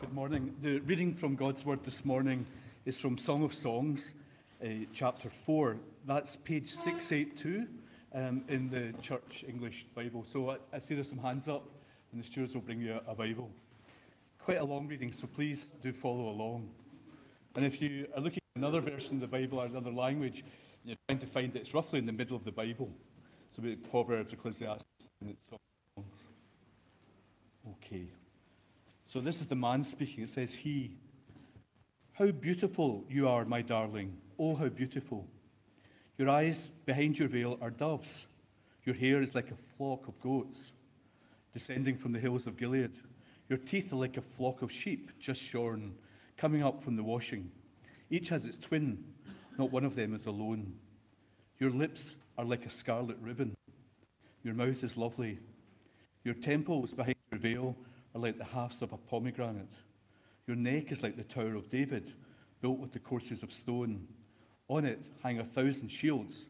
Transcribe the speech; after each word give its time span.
Good 0.00 0.14
morning. 0.14 0.56
The 0.62 0.78
reading 0.78 1.14
from 1.14 1.36
God's 1.36 1.66
Word 1.66 1.84
this 1.84 2.06
morning 2.06 2.46
is 2.86 2.98
from 2.98 3.18
Song 3.18 3.44
of 3.44 3.52
Songs, 3.52 4.14
uh, 4.64 4.68
chapter 4.94 5.28
4. 5.28 5.76
That's 6.06 6.36
page 6.36 6.70
682 6.70 7.66
um, 8.14 8.42
in 8.48 8.70
the 8.70 8.94
Church 9.02 9.44
English 9.46 9.84
Bible. 9.94 10.24
So 10.26 10.52
I, 10.52 10.56
I 10.72 10.78
see 10.78 10.94
there's 10.94 11.10
some 11.10 11.18
hands 11.18 11.48
up, 11.48 11.68
and 12.12 12.22
the 12.22 12.26
stewards 12.26 12.54
will 12.54 12.62
bring 12.62 12.80
you 12.80 12.98
a, 13.06 13.10
a 13.10 13.14
Bible. 13.14 13.50
Quite 14.38 14.56
a 14.56 14.64
long 14.64 14.88
reading, 14.88 15.12
so 15.12 15.26
please 15.26 15.66
do 15.82 15.92
follow 15.92 16.30
along. 16.30 16.70
And 17.54 17.66
if 17.66 17.82
you 17.82 18.06
are 18.16 18.22
looking 18.22 18.40
at 18.56 18.58
another 18.58 18.80
version 18.80 19.16
of 19.16 19.20
the 19.20 19.26
Bible 19.26 19.60
or 19.60 19.66
another 19.66 19.92
language, 19.92 20.44
you're 20.82 20.96
trying 21.10 21.18
to 21.18 21.26
find 21.26 21.54
it, 21.54 21.58
it's 21.58 21.74
roughly 21.74 21.98
in 21.98 22.06
the 22.06 22.12
middle 22.12 22.38
of 22.38 22.44
the 22.44 22.52
Bible. 22.52 22.90
So 23.50 23.60
we 23.60 23.76
Proverbs, 23.76 24.32
Ecclesiastes, 24.32 25.10
and 25.20 25.28
it's 25.28 25.46
songs. 25.46 26.28
Okay. 27.84 28.06
So 29.10 29.18
this 29.20 29.40
is 29.40 29.48
the 29.48 29.56
man 29.56 29.82
speaking. 29.82 30.22
It 30.22 30.30
says, 30.30 30.54
He. 30.54 30.92
How 32.12 32.30
beautiful 32.30 33.04
you 33.08 33.26
are, 33.26 33.44
my 33.44 33.60
darling. 33.60 34.16
Oh, 34.38 34.54
how 34.54 34.68
beautiful. 34.68 35.26
Your 36.16 36.28
eyes 36.28 36.68
behind 36.86 37.18
your 37.18 37.26
veil 37.26 37.58
are 37.60 37.70
doves. 37.70 38.26
Your 38.84 38.94
hair 38.94 39.20
is 39.20 39.34
like 39.34 39.50
a 39.50 39.76
flock 39.76 40.06
of 40.06 40.20
goats 40.20 40.70
descending 41.52 41.96
from 41.96 42.12
the 42.12 42.20
hills 42.20 42.46
of 42.46 42.56
Gilead. 42.56 43.00
Your 43.48 43.58
teeth 43.58 43.92
are 43.92 43.96
like 43.96 44.16
a 44.16 44.22
flock 44.22 44.62
of 44.62 44.70
sheep 44.70 45.10
just 45.18 45.42
shorn, 45.42 45.92
coming 46.36 46.62
up 46.62 46.80
from 46.80 46.94
the 46.94 47.02
washing. 47.02 47.50
Each 48.10 48.28
has 48.28 48.46
its 48.46 48.58
twin, 48.58 49.02
not 49.58 49.72
one 49.72 49.84
of 49.84 49.96
them 49.96 50.14
is 50.14 50.26
alone. 50.26 50.72
Your 51.58 51.70
lips 51.70 52.14
are 52.38 52.44
like 52.44 52.64
a 52.64 52.70
scarlet 52.70 53.16
ribbon. 53.20 53.56
Your 54.44 54.54
mouth 54.54 54.84
is 54.84 54.96
lovely. 54.96 55.40
Your 56.22 56.34
temples 56.34 56.94
behind 56.94 57.16
your 57.32 57.40
veil 57.40 57.76
are 58.14 58.20
like 58.20 58.38
the 58.38 58.44
halves 58.44 58.82
of 58.82 58.92
a 58.92 58.96
pomegranate. 58.96 59.74
Your 60.46 60.56
neck 60.56 60.90
is 60.90 61.02
like 61.02 61.16
the 61.16 61.24
Tower 61.24 61.54
of 61.54 61.68
David, 61.68 62.12
built 62.60 62.78
with 62.78 62.92
the 62.92 62.98
courses 62.98 63.42
of 63.42 63.52
stone. 63.52 64.06
On 64.68 64.84
it 64.84 65.04
hang 65.22 65.38
a 65.38 65.44
thousand 65.44 65.88
shields, 65.88 66.46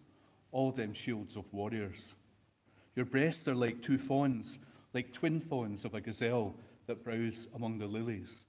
all 0.52 0.72
them 0.72 0.92
shields 0.92 1.36
of 1.36 1.44
warriors. 1.52 2.14
Your 2.96 3.04
breasts 3.04 3.46
are 3.48 3.54
like 3.54 3.82
two 3.82 3.98
fawns, 3.98 4.58
like 4.92 5.12
twin 5.12 5.40
fawns 5.40 5.84
of 5.84 5.94
a 5.94 6.00
gazelle 6.00 6.54
that 6.86 7.04
browse 7.04 7.46
among 7.54 7.78
the 7.78 7.86
lilies. 7.86 8.44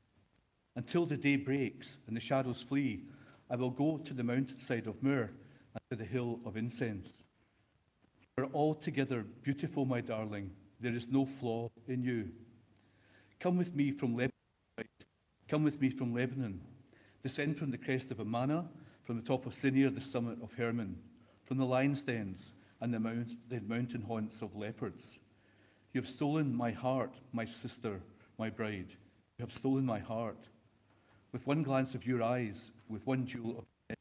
Until 0.75 1.05
the 1.05 1.17
day 1.17 1.35
breaks 1.35 1.97
and 2.07 2.15
the 2.15 2.21
shadows 2.21 2.63
flee, 2.63 3.03
I 3.49 3.55
will 3.55 3.69
go 3.69 3.97
to 3.97 4.13
the 4.13 4.23
mountainside 4.23 4.87
of 4.87 5.03
Myrrh 5.03 5.29
and 5.73 5.81
to 5.89 5.95
the 5.95 6.05
hill 6.05 6.39
of 6.45 6.57
incense. 6.57 7.23
You 8.37 8.45
are 8.45 8.49
altogether 8.53 9.25
beautiful, 9.43 9.85
my 9.85 10.01
darling. 10.01 10.51
There 10.79 10.95
is 10.95 11.09
no 11.09 11.25
flaw 11.25 11.69
in 11.87 12.01
you. 12.01 12.31
Come 13.41 13.57
with 13.57 13.75
me 13.75 13.89
from 13.91 14.11
Lebanon. 14.11 14.31
Come 15.49 15.63
with 15.63 15.81
me 15.81 15.89
from 15.89 16.13
Lebanon. 16.13 16.61
Descend 17.23 17.57
from 17.57 17.71
the 17.71 17.77
crest 17.77 18.11
of 18.11 18.19
Amana, 18.19 18.69
from 19.03 19.15
the 19.17 19.23
top 19.23 19.47
of 19.47 19.53
Senir, 19.53 19.89
the 19.89 19.99
summit 19.99 20.37
of 20.43 20.53
Hermon, 20.53 20.99
from 21.43 21.57
the 21.57 21.65
lion's 21.65 22.03
dens 22.03 22.53
and 22.79 22.93
the, 22.93 22.99
mount, 22.99 23.31
the 23.49 23.59
mountain 23.61 24.03
haunts 24.03 24.43
of 24.43 24.55
leopards. 24.55 25.19
You 25.91 26.01
have 26.01 26.07
stolen 26.07 26.55
my 26.55 26.69
heart, 26.69 27.15
my 27.33 27.45
sister, 27.45 27.99
my 28.37 28.51
bride. 28.51 28.89
You 29.39 29.43
have 29.43 29.51
stolen 29.51 29.87
my 29.87 29.99
heart. 29.99 30.37
With 31.31 31.47
one 31.47 31.63
glance 31.63 31.95
of 31.95 32.05
your 32.05 32.21
eyes, 32.21 32.69
with 32.89 33.07
one 33.07 33.25
jewel 33.25 33.57
of 33.57 33.95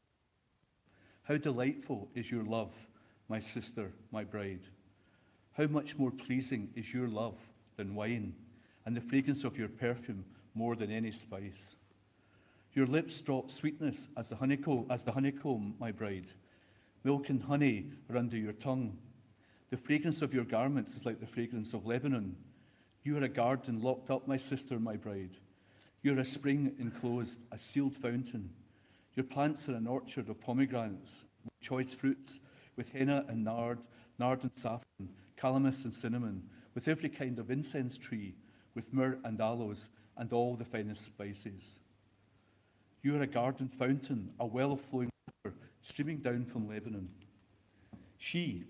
How 1.23 1.37
delightful 1.37 2.09
is 2.13 2.29
your 2.29 2.43
love, 2.43 2.73
my 3.27 3.39
sister, 3.39 3.91
my 4.11 4.23
bride. 4.23 4.67
How 5.53 5.65
much 5.65 5.97
more 5.97 6.11
pleasing 6.11 6.69
is 6.75 6.93
your 6.93 7.07
love 7.07 7.39
than 7.75 7.95
wine 7.95 8.35
and 8.85 8.95
the 8.95 9.01
fragrance 9.01 9.43
of 9.43 9.57
your 9.57 9.67
perfume 9.67 10.25
more 10.53 10.75
than 10.75 10.91
any 10.91 11.11
spice. 11.11 11.75
Your 12.73 12.87
lips 12.87 13.19
drop 13.21 13.51
sweetness 13.51 14.09
as 14.17 14.29
the 14.29 14.35
honeycomb, 14.35 14.85
as 14.89 15.03
the 15.03 15.11
honeycomb, 15.11 15.75
my 15.79 15.91
bride. 15.91 16.27
Milk 17.03 17.29
and 17.29 17.43
honey 17.43 17.87
are 18.09 18.17
under 18.17 18.37
your 18.37 18.53
tongue. 18.53 18.97
The 19.69 19.77
fragrance 19.77 20.21
of 20.21 20.33
your 20.33 20.43
garments 20.43 20.95
is 20.95 21.05
like 21.05 21.19
the 21.19 21.27
fragrance 21.27 21.73
of 21.73 21.85
Lebanon. 21.85 22.35
You 23.03 23.17
are 23.17 23.23
a 23.23 23.29
garden 23.29 23.81
locked 23.81 24.09
up, 24.09 24.27
my 24.27 24.37
sister, 24.37 24.79
my 24.79 24.95
bride. 24.95 25.31
You 26.01 26.15
are 26.15 26.19
a 26.19 26.25
spring 26.25 26.75
enclosed, 26.79 27.39
a 27.51 27.59
sealed 27.59 27.95
fountain. 27.95 28.51
Your 29.15 29.25
plants 29.25 29.67
are 29.67 29.75
an 29.75 29.87
orchard 29.87 30.29
of 30.29 30.39
pomegranates, 30.39 31.25
with 31.43 31.59
choice 31.61 31.93
fruits, 31.93 32.39
with 32.75 32.89
henna 32.89 33.25
and 33.27 33.43
nard, 33.43 33.79
nard 34.17 34.43
and 34.43 34.53
saffron, 34.53 35.09
calamus 35.37 35.83
and 35.83 35.93
cinnamon, 35.93 36.43
with 36.73 36.87
every 36.87 37.09
kind 37.09 37.39
of 37.39 37.51
incense 37.51 37.97
tree, 37.97 38.35
with 38.75 38.93
myrrh 38.93 39.17
and 39.23 39.39
aloes 39.39 39.89
and 40.17 40.31
all 40.33 40.55
the 40.55 40.65
finest 40.65 41.05
spices. 41.05 41.79
You 43.01 43.17
are 43.17 43.23
a 43.23 43.27
garden 43.27 43.67
fountain, 43.67 44.31
a 44.39 44.45
well 44.45 44.73
of 44.73 44.81
flowing 44.81 45.09
water 45.43 45.55
streaming 45.81 46.17
down 46.17 46.45
from 46.45 46.67
Lebanon. 46.67 47.09
She, 48.17 48.65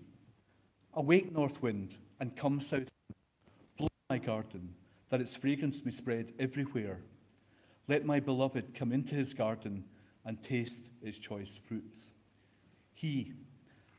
awake, 0.94 1.30
north 1.32 1.62
wind, 1.62 1.96
and 2.18 2.34
come 2.34 2.60
south, 2.60 2.88
blow 3.76 3.88
my 4.08 4.18
garden, 4.18 4.74
that 5.10 5.20
its 5.20 5.36
fragrance 5.36 5.84
may 5.84 5.90
spread 5.90 6.32
everywhere. 6.38 7.00
Let 7.88 8.06
my 8.06 8.20
beloved 8.20 8.74
come 8.74 8.92
into 8.92 9.14
his 9.14 9.34
garden 9.34 9.84
and 10.24 10.42
taste 10.42 10.84
its 11.02 11.18
choice 11.18 11.58
fruits. 11.58 12.12
He, 12.94 13.32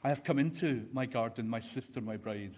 I 0.03 0.09
have 0.09 0.23
come 0.23 0.39
into 0.39 0.87
my 0.91 1.05
garden, 1.05 1.47
my 1.47 1.59
sister, 1.59 2.01
my 2.01 2.17
bride. 2.17 2.57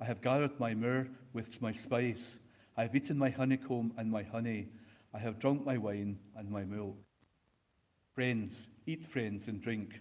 I 0.00 0.04
have 0.04 0.22
gathered 0.22 0.58
my 0.58 0.74
myrrh 0.74 1.06
with 1.32 1.62
my 1.62 1.70
spice 1.70 2.40
I 2.76 2.82
have 2.82 2.96
eaten 2.96 3.16
my 3.16 3.30
honeycomb 3.30 3.92
and 3.96 4.10
my 4.10 4.22
honey. 4.22 4.68
I 5.12 5.18
have 5.18 5.38
drunk 5.38 5.64
my 5.64 5.78
wine 5.78 6.18
and 6.36 6.50
my 6.50 6.64
milk. 6.64 6.96
Friends, 8.14 8.66
eat 8.86 9.06
friends 9.06 9.48
and 9.48 9.60
drink. 9.60 10.00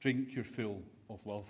Drink 0.00 0.34
your 0.34 0.44
fill 0.44 0.82
of 1.10 1.24
love. 1.26 1.48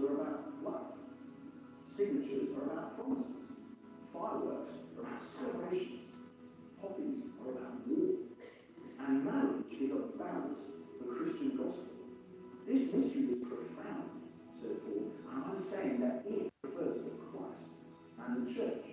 Are 0.00 0.14
about 0.14 0.64
love. 0.64 0.92
Signatures 1.86 2.56
are 2.56 2.72
about 2.72 2.96
promises. 2.96 3.52
Fireworks 4.10 4.84
are 4.96 5.02
about 5.02 5.20
celebrations. 5.20 6.16
Poppies 6.80 7.24
are 7.44 7.50
about 7.50 7.86
war. 7.86 8.16
And 9.06 9.24
marriage 9.24 9.66
is 9.78 9.90
about 9.90 10.48
the 10.48 11.04
Christian 11.04 11.54
gospel. 11.54 11.96
This 12.66 12.94
mystery 12.94 13.22
is 13.24 13.44
profound, 13.44 14.24
says 14.50 14.78
Paul, 14.86 15.12
and 15.32 15.44
I'm 15.44 15.58
saying 15.58 16.00
that 16.00 16.24
it 16.26 16.48
refers 16.64 17.04
to 17.04 17.10
Christ 17.30 17.68
and 18.24 18.46
the 18.46 18.54
church. 18.54 18.86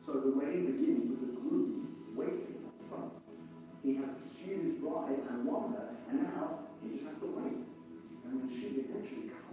So 0.00 0.20
the 0.20 0.36
wedding 0.36 0.66
begins 0.66 1.08
with 1.08 1.20
the 1.20 1.40
groom 1.40 1.96
waiting 2.14 2.66
up 2.66 2.74
front. 2.90 3.12
He 3.82 3.96
has 3.96 4.08
pursued 4.20 4.64
his 4.66 4.76
bride 4.76 5.20
and 5.30 5.46
won 5.46 5.72
her, 5.72 5.88
and 6.10 6.22
now 6.22 6.58
he 6.82 6.90
just 6.90 7.06
has 7.06 7.18
to 7.20 7.26
wait. 7.28 7.64
And 8.26 8.42
when 8.42 8.50
she 8.50 8.66
eventually 8.84 9.28
comes, 9.28 9.47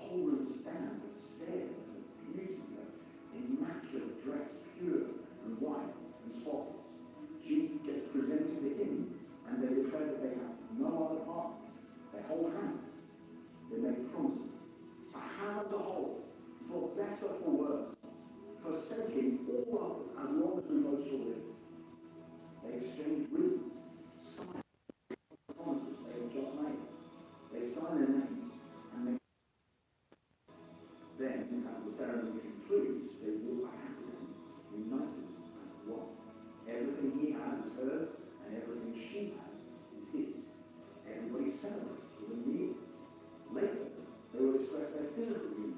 holy 0.00 0.44
stands 0.44 1.02
and 1.02 1.12
stares 1.12 1.72
at 1.74 1.86
the 1.94 2.32
beauty 2.32 2.54
of 2.54 2.88
the 3.32 3.38
immaculate 3.38 4.24
dress, 4.24 4.64
pure 4.78 5.10
and 5.44 5.58
white 5.60 5.94
and 6.22 6.32
spotless. 6.32 6.88
She 7.44 7.80
gets 7.84 8.08
presented 8.08 8.46
to 8.46 8.84
him, 8.84 9.20
and 9.48 9.62
they 9.62 9.82
declare 9.82 10.06
that 10.06 10.22
they 10.22 10.30
have 10.30 10.56
no 10.76 11.08
other 11.10 11.20
partners. 11.24 11.70
They 12.12 12.22
hold 12.22 12.52
hands. 12.52 12.88
They 13.70 13.78
make 13.78 14.12
promises 14.12 14.56
to 15.12 15.18
have 15.18 15.68
to 15.68 15.76
a 15.76 15.78
whole, 15.78 16.24
for 16.68 16.88
better 16.96 17.32
for 17.44 17.50
worse, 17.50 17.96
forsaking 18.62 19.46
all 19.48 20.00
others 20.02 20.10
as 20.22 20.30
long 20.36 20.58
as 20.58 20.66
we 20.66 20.80
both 20.80 21.06
shall 21.06 21.18
live. 21.18 21.48
They 22.64 22.74
exchange 22.76 23.28
rings, 23.32 23.78
sign 24.18 24.62
the 25.08 25.54
promises 25.54 25.96
they 26.06 26.20
have 26.20 26.32
just 26.32 26.60
made. 26.60 26.78
They 27.52 27.66
sign 27.66 27.98
their 27.98 28.08
names. 28.08 28.52
Then, 31.18 31.66
as 31.74 31.82
the 31.82 31.90
ceremony 31.90 32.40
concludes, 32.40 33.18
they 33.18 33.32
walk 33.42 33.72
back 33.74 33.90
to 33.90 34.02
them, 34.06 34.34
united 34.70 35.08
as 35.10 35.74
one. 35.84 36.14
Everything 36.70 37.18
he 37.18 37.32
has 37.32 37.58
is 37.66 37.74
hers, 37.74 38.08
and 38.46 38.54
everything 38.54 38.94
she 38.94 39.34
has 39.34 39.74
is 39.98 40.06
his. 40.14 40.44
Everybody 41.10 41.50
celebrates 41.50 42.14
with 42.20 42.38
a 42.38 42.48
meal. 42.48 42.74
Later, 43.52 43.98
they 44.32 44.44
will 44.44 44.54
express 44.54 44.90
their 44.90 45.10
physical 45.16 45.50
union 45.58 45.77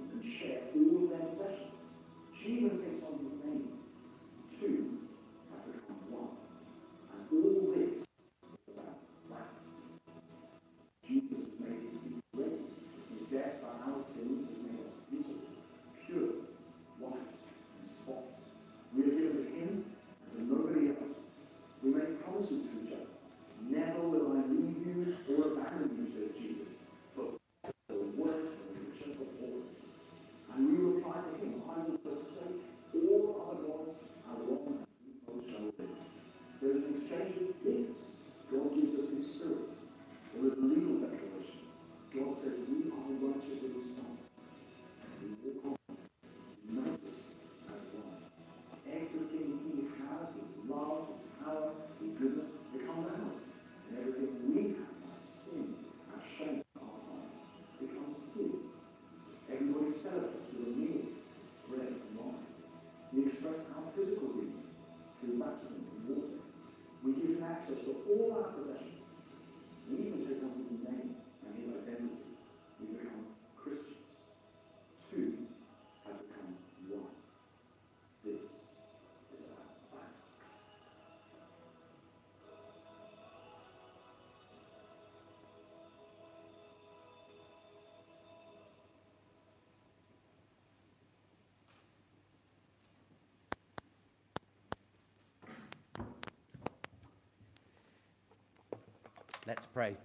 Let's 99.51 99.67
pray. 99.67 99.97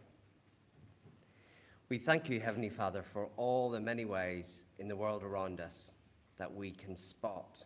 We 1.90 2.00
thank 2.00 2.30
you, 2.30 2.40
Heavenly 2.40 2.72
Father, 2.72 3.04
for 3.04 3.30
all 3.38 3.70
the 3.70 3.80
many 3.80 4.04
ways 4.04 4.66
in 4.80 4.88
the 4.88 4.96
world 4.96 5.22
around 5.22 5.62
us 5.62 5.92
that 6.40 6.52
we 6.52 6.72
can 6.72 6.96
spot 6.96 7.64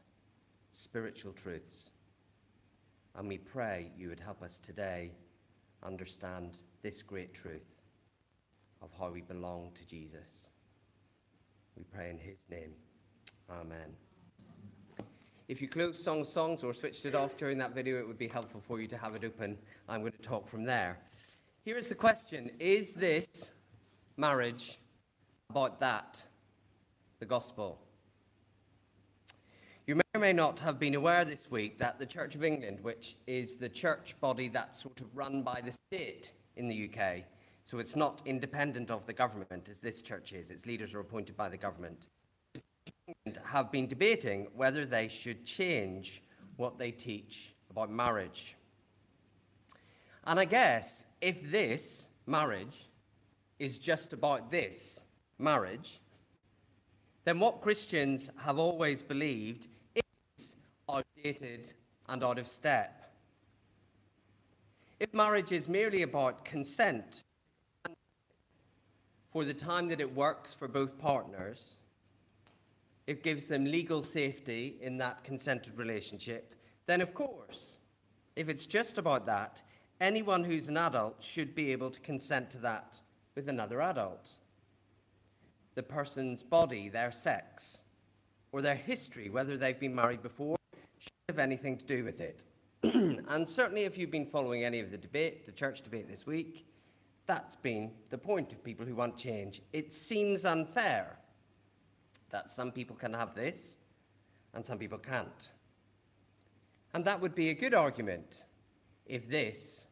spiritual 0.72 1.32
truths. 1.32 1.92
And 3.16 3.30
we 3.30 3.38
pray 3.38 3.94
you 3.98 4.10
would 4.10 4.20
help 4.20 4.44
us 4.44 4.60
today 4.60 5.14
understand 5.82 6.60
this 6.82 7.02
great 7.02 7.34
truth 7.34 7.80
of 8.82 8.90
how 9.00 9.10
we 9.10 9.22
belong 9.22 9.72
to 9.76 9.88
Jesus. 9.88 10.50
We 11.78 11.86
pray 11.86 12.10
in 12.10 12.18
his 12.18 12.40
name. 12.52 12.74
Amen. 13.50 13.96
If 15.48 15.62
you 15.62 15.70
closed 15.70 16.04
Song 16.04 16.26
Songs 16.26 16.62
or 16.62 16.74
switched 16.74 17.06
it 17.06 17.16
off 17.16 17.38
during 17.38 17.58
that 17.60 17.74
video, 17.74 18.00
it 18.00 18.06
would 18.06 18.20
be 18.20 18.28
helpful 18.28 18.60
for 18.60 18.82
you 18.82 18.88
to 18.88 18.98
have 18.98 19.16
it 19.16 19.24
open. 19.24 19.58
I'm 19.88 20.02
going 20.02 20.12
to 20.12 20.22
talk 20.22 20.46
from 20.46 20.66
there. 20.66 21.00
Here 21.70 21.78
is 21.78 21.88
the 21.88 21.94
question 21.94 22.50
Is 22.60 22.96
this 22.96 23.52
marriage 24.18 24.80
about 25.52 25.80
that, 25.82 26.20
the 27.20 27.28
gospel? 27.28 27.80
You 29.86 29.94
may 29.94 30.02
or 30.16 30.20
may 30.20 30.34
not 30.34 30.58
have 30.62 30.80
been 30.80 30.96
aware 30.96 31.24
this 31.24 31.52
week 31.52 31.78
that 31.78 32.00
the 32.00 32.08
Church 32.08 32.34
of 32.34 32.44
England, 32.44 32.80
which 32.82 33.18
is 33.28 33.56
the 33.56 33.70
church 33.70 34.20
body 34.20 34.48
that's 34.48 34.82
sort 34.82 35.00
of 35.00 35.16
run 35.16 35.44
by 35.44 35.62
the 35.62 35.72
state 35.72 36.32
in 36.56 36.68
the 36.68 36.90
UK, 36.90 37.26
so 37.66 37.78
it's 37.78 37.96
not 37.96 38.24
independent 38.26 38.90
of 38.90 39.06
the 39.06 39.14
government 39.14 39.70
as 39.70 39.78
this 39.78 40.02
church 40.02 40.34
is, 40.34 40.50
its 40.50 40.66
leaders 40.66 40.96
are 40.96 41.02
appointed 41.02 41.38
by 41.38 41.50
the 41.50 41.58
government, 41.58 42.08
have 43.46 43.72
been 43.72 43.86
debating 43.86 44.48
whether 44.56 44.88
they 44.88 45.08
should 45.08 45.46
change 45.46 46.24
what 46.58 46.80
they 46.80 46.90
teach 46.90 47.54
about 47.70 47.92
marriage. 47.92 48.56
And 50.30 50.40
I 50.40 50.46
guess 50.46 51.08
if 51.22 51.50
this 51.50 52.06
marriage 52.28 52.88
is 53.58 53.80
just 53.80 54.14
about 54.14 54.52
this 54.52 55.02
marriage, 55.40 56.02
then 57.26 57.40
what 57.40 57.62
Christians 57.62 58.30
have 58.38 58.60
always 58.60 59.02
believed 59.02 59.68
is 60.38 60.56
outdated 60.88 61.74
and 62.08 62.24
out 62.24 62.38
of 62.38 62.48
step. 62.48 63.12
If 65.00 65.12
marriage 65.16 65.52
is 65.52 65.68
merely 65.68 66.04
about 66.04 66.46
consent 66.46 67.22
for 69.32 69.44
the 69.44 69.54
time 69.56 69.88
that 69.88 70.00
it 70.00 70.14
works 70.14 70.54
for 70.54 70.68
both 70.68 71.00
partners, 71.00 71.80
it 73.08 73.24
gives 73.24 73.48
them 73.48 73.66
legal 73.66 74.04
safety 74.04 74.78
in 74.80 75.00
that 75.00 75.24
consented 75.24 75.76
relationship, 75.76 76.54
then 76.86 77.02
of 77.02 77.16
course, 77.16 77.80
if 78.36 78.48
it's 78.48 78.68
just 78.68 79.00
about 79.00 79.26
that, 79.26 79.64
anyone 80.00 80.44
who's 80.44 80.68
an 80.68 80.78
adult 80.78 81.24
should 81.24 81.56
be 81.56 81.72
able 81.72 81.90
to 81.92 82.00
consent 82.00 82.50
to 82.52 82.58
that 82.60 82.98
with 83.36 83.50
another 83.50 83.82
adult. 83.82 84.30
The 85.76 85.84
person's 85.84 86.44
body, 86.44 86.90
their 86.90 87.12
sex, 87.12 87.84
or 88.52 88.62
their 88.62 88.76
history, 88.76 89.30
whether 89.30 89.58
they've 89.58 89.80
been 89.80 89.96
married 89.96 90.22
before, 90.22 90.58
should 90.98 91.12
have 91.30 91.40
anything 91.40 91.78
to 91.78 91.86
do 91.86 92.04
with 92.04 92.20
it. 92.20 92.44
and 92.84 93.48
certainly, 93.48 93.84
if 93.84 93.98
you've 93.98 94.12
been 94.12 94.26
following 94.26 94.64
any 94.64 94.80
of 94.80 94.92
the 94.92 94.98
debate, 94.98 95.46
the 95.46 95.52
church 95.52 95.82
debate 95.82 96.08
this 96.08 96.26
week, 96.26 96.66
that's 97.28 97.56
been 97.56 97.92
the 98.10 98.18
point 98.18 98.52
of 98.52 98.64
people 98.64 98.86
who 98.86 98.96
want 98.96 99.16
change. 99.16 99.62
It 99.72 99.94
seems 99.94 100.46
unfair 100.46 101.18
that 102.32 102.50
some 102.50 102.72
people 102.72 102.96
can 102.96 103.14
have 103.14 103.36
this 103.36 103.76
and 104.54 104.66
some 104.66 104.80
people 104.80 104.98
can't. 104.98 105.52
And 106.94 107.06
that 107.06 107.22
would 107.22 107.36
be 107.36 107.50
a 107.50 107.54
good 107.54 107.74
argument 107.74 108.44
if 109.06 109.30
this 109.30 109.88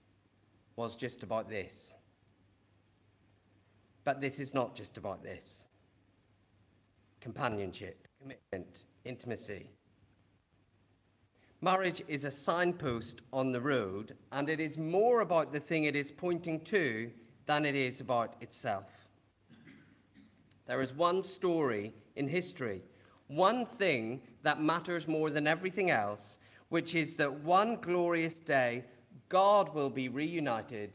was 0.78 0.96
just 0.96 1.24
about 1.24 1.50
this. 1.50 1.94
But 4.06 4.22
this 4.22 4.40
is 4.40 4.54
not 4.54 4.74
just 4.74 4.98
about 4.98 5.22
this 5.22 5.66
companionship, 7.20 8.08
commitment, 8.22 8.86
intimacy. 9.04 9.70
Marriage 11.60 12.02
is 12.08 12.24
a 12.24 12.32
signpost 12.32 13.22
on 13.34 13.52
the 13.52 13.60
road, 13.60 14.16
and 14.32 14.48
it 14.48 14.62
is 14.62 14.78
more 14.78 15.22
about 15.22 15.52
the 15.52 15.60
thing 15.60 15.84
it 15.84 15.96
is 15.96 16.12
pointing 16.12 16.62
to 16.62 17.12
than 17.48 17.66
it 17.66 17.76
is 17.76 18.00
about 18.00 18.36
itself. 18.40 19.10
There 20.68 20.82
is 20.82 20.94
one 20.94 21.24
story 21.24 21.94
in 22.16 22.28
history, 22.28 22.84
one 23.28 23.66
thing 23.66 24.22
that 24.44 24.62
matters 24.62 25.08
more 25.08 25.30
than 25.32 25.48
everything 25.48 25.90
else, 25.90 26.38
which 26.70 26.94
is 26.94 27.16
that 27.16 27.42
one 27.42 27.78
glorious 27.78 28.40
day 28.40 28.86
God 29.30 29.74
will 29.74 29.90
be 29.90 30.10
reunited 30.10 30.92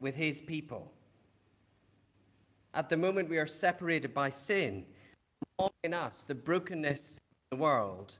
with 0.00 0.14
his 0.14 0.40
people. 0.40 0.92
At 2.74 2.88
the 2.88 2.96
moment, 2.96 3.28
we 3.28 3.38
are 3.38 3.46
separated 3.46 4.14
by 4.14 4.30
sin, 4.30 4.84
in 5.82 5.94
us, 5.94 6.24
the 6.26 6.34
brokenness 6.34 7.12
in 7.50 7.56
the 7.58 7.62
world. 7.62 8.14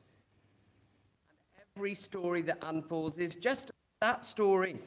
And 1.56 1.64
every 1.76 1.94
story 1.94 2.42
that 2.42 2.58
unfolds 2.62 3.18
is 3.18 3.34
just 3.34 3.70
that 4.00 4.24
story. 4.24 4.78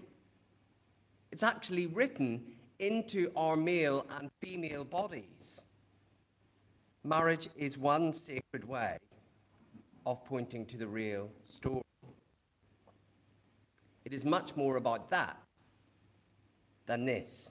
It's 1.31 1.43
actually 1.43 1.87
written 1.87 2.43
into 2.79 3.31
our 3.35 3.55
male 3.55 4.05
and 4.17 4.29
female 4.39 4.83
bodies. 4.83 5.61
Marriage 7.03 7.49
is 7.55 7.77
one 7.77 8.13
sacred 8.13 8.67
way 8.67 8.97
of 10.05 10.23
pointing 10.25 10.65
to 10.67 10.77
the 10.77 10.87
real 10.87 11.29
story. 11.45 11.81
It 14.13 14.17
is 14.17 14.25
much 14.25 14.55
more 14.55 14.75
about 14.75 15.09
that 15.09 15.41
than 16.85 17.03
this. 17.03 17.49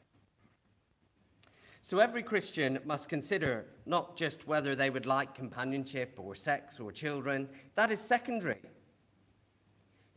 So 1.80 1.98
every 1.98 2.22
Christian 2.22 2.78
must 2.84 3.08
consider 3.08 3.66
not 3.84 4.16
just 4.16 4.46
whether 4.46 4.76
they 4.76 4.88
would 4.88 5.04
like 5.04 5.34
companionship 5.34 6.14
or 6.18 6.36
sex 6.36 6.78
or 6.78 6.92
children, 6.92 7.48
that 7.74 7.90
is 7.90 8.00
secondary 8.00 8.60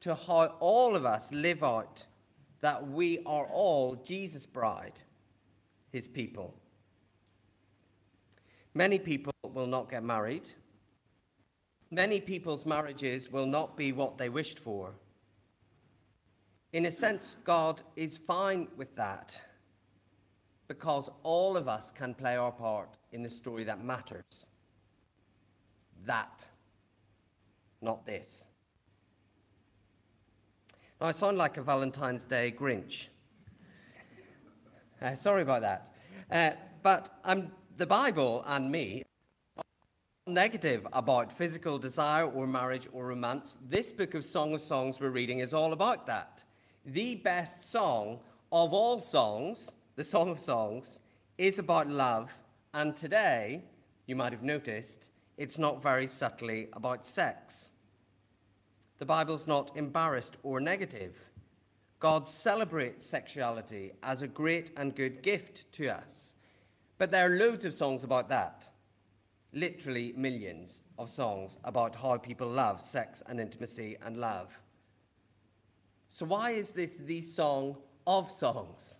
to 0.02 0.14
how 0.14 0.56
all 0.60 0.96
of 0.96 1.04
us 1.04 1.34
live 1.34 1.64
out 1.64 2.06
that 2.62 2.92
we 2.92 3.24
are 3.26 3.48
all 3.48 3.96
Jesus' 3.96 4.46
bride, 4.46 5.02
his 5.92 6.08
people. 6.08 6.54
Many 8.76 9.00
people 9.00 9.34
will 9.52 9.66
not 9.66 9.90
get 9.90 10.04
married. 10.04 10.48
Many 11.90 12.22
people's 12.22 12.68
marriages 12.68 13.32
will 13.32 13.48
not 13.48 13.76
be 13.76 13.92
what 13.92 14.20
they 14.20 14.30
wished 14.30 14.60
for. 14.60 14.94
In 16.76 16.88
a 16.88 16.92
sense, 16.92 17.38
God 17.46 17.82
is 17.96 18.18
fine 18.18 18.68
with 18.76 18.94
that 18.98 19.42
because 20.68 21.10
all 21.24 21.56
of 21.56 21.70
us 21.70 21.90
can 21.90 22.14
play 22.14 22.36
our 22.36 22.52
part 22.52 22.98
in 23.14 23.24
the 23.24 23.30
story 23.30 23.64
that 23.64 23.82
matters. 23.82 24.46
That, 26.06 26.46
not 27.82 28.06
this. 28.06 28.44
Now, 31.00 31.08
I 31.08 31.12
sound 31.14 31.38
like 31.38 31.56
a 31.56 31.62
Valentine's 31.62 32.26
Day 32.26 32.54
Grinch. 32.54 33.08
Uh, 35.02 35.16
sorry 35.16 35.44
about 35.44 35.62
that. 35.62 35.96
Uh, 36.30 36.52
but 36.84 37.22
um, 37.24 37.52
the 37.78 37.86
Bible 37.86 38.44
and 38.48 38.70
me 38.70 39.04
are 39.56 39.64
negative 40.28 40.86
about 40.92 41.32
physical 41.32 41.78
desire 41.78 42.26
or 42.26 42.46
marriage 42.46 42.90
or 42.92 43.06
romance. 43.06 43.60
This 43.66 43.94
book 43.94 44.14
of 44.14 44.26
Song 44.26 44.54
of 44.54 44.60
Songs 44.60 45.00
we're 45.00 45.12
reading 45.12 45.40
is 45.40 45.54
all 45.54 45.72
about 45.72 46.06
that 46.08 46.44
the 46.86 47.16
best 47.16 47.72
song 47.72 48.20
of 48.52 48.74
all 48.74 49.00
songs, 49.00 49.72
the 49.96 50.04
Song 50.04 50.30
of 50.30 50.40
Songs, 50.40 51.00
is 51.38 51.58
about 51.58 51.90
love, 51.90 52.32
and 52.74 52.96
today, 52.96 53.64
you 54.06 54.16
might 54.16 54.32
have 54.32 54.44
noticed, 54.44 55.10
it's 55.38 55.58
not 55.58 55.82
very 55.82 56.06
subtly 56.06 56.68
about 56.74 57.06
sex. 57.06 57.72
The 59.00 59.06
Bible's 59.06 59.48
not 59.48 59.76
embarrassed 59.76 60.38
or 60.44 60.60
negative. 60.60 61.18
God 62.00 62.28
celebrates 62.28 63.06
sexuality 63.06 63.94
as 64.04 64.22
a 64.22 64.28
great 64.28 64.72
and 64.78 64.96
good 64.96 65.24
gift 65.24 65.72
to 65.74 65.90
us. 65.90 66.36
But 66.98 67.12
there 67.12 67.26
are 67.26 67.38
loads 67.38 67.66
of 67.66 67.74
songs 67.74 68.04
about 68.04 68.30
that. 68.30 68.70
Literally 69.52 70.14
millions 70.16 70.82
of 71.00 71.10
songs 71.10 71.58
about 71.64 71.96
how 71.96 72.18
people 72.18 72.48
love 72.48 72.82
sex 72.82 73.24
and 73.28 73.40
intimacy 73.40 73.98
and 74.06 74.18
love. 74.18 74.62
So, 76.16 76.26
why 76.26 76.52
is 76.52 76.72
this 76.72 76.96
the 76.96 77.22
song 77.22 77.76
of 78.08 78.32
songs? 78.32 79.00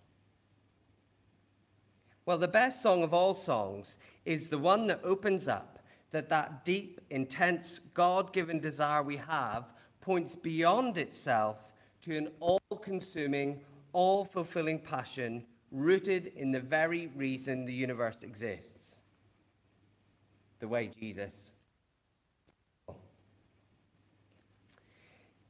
Well, 2.26 2.36
the 2.36 2.46
best 2.46 2.82
song 2.82 3.02
of 3.02 3.14
all 3.14 3.32
songs 3.32 3.96
is 4.26 4.50
the 4.50 4.58
one 4.58 4.86
that 4.88 5.00
opens 5.02 5.48
up 5.48 5.78
that 6.10 6.28
that 6.28 6.66
deep, 6.66 7.00
intense, 7.08 7.80
God 7.94 8.34
given 8.34 8.60
desire 8.60 9.02
we 9.02 9.16
have 9.16 9.72
points 10.02 10.34
beyond 10.34 10.98
itself 10.98 11.72
to 12.02 12.18
an 12.18 12.28
all 12.38 12.60
consuming, 12.82 13.62
all 13.94 14.22
fulfilling 14.22 14.78
passion 14.78 15.46
rooted 15.72 16.26
in 16.36 16.52
the 16.52 16.60
very 16.60 17.06
reason 17.16 17.64
the 17.64 17.72
universe 17.72 18.24
exists 18.24 18.96
the 20.58 20.68
way 20.68 20.90
Jesus. 21.00 21.52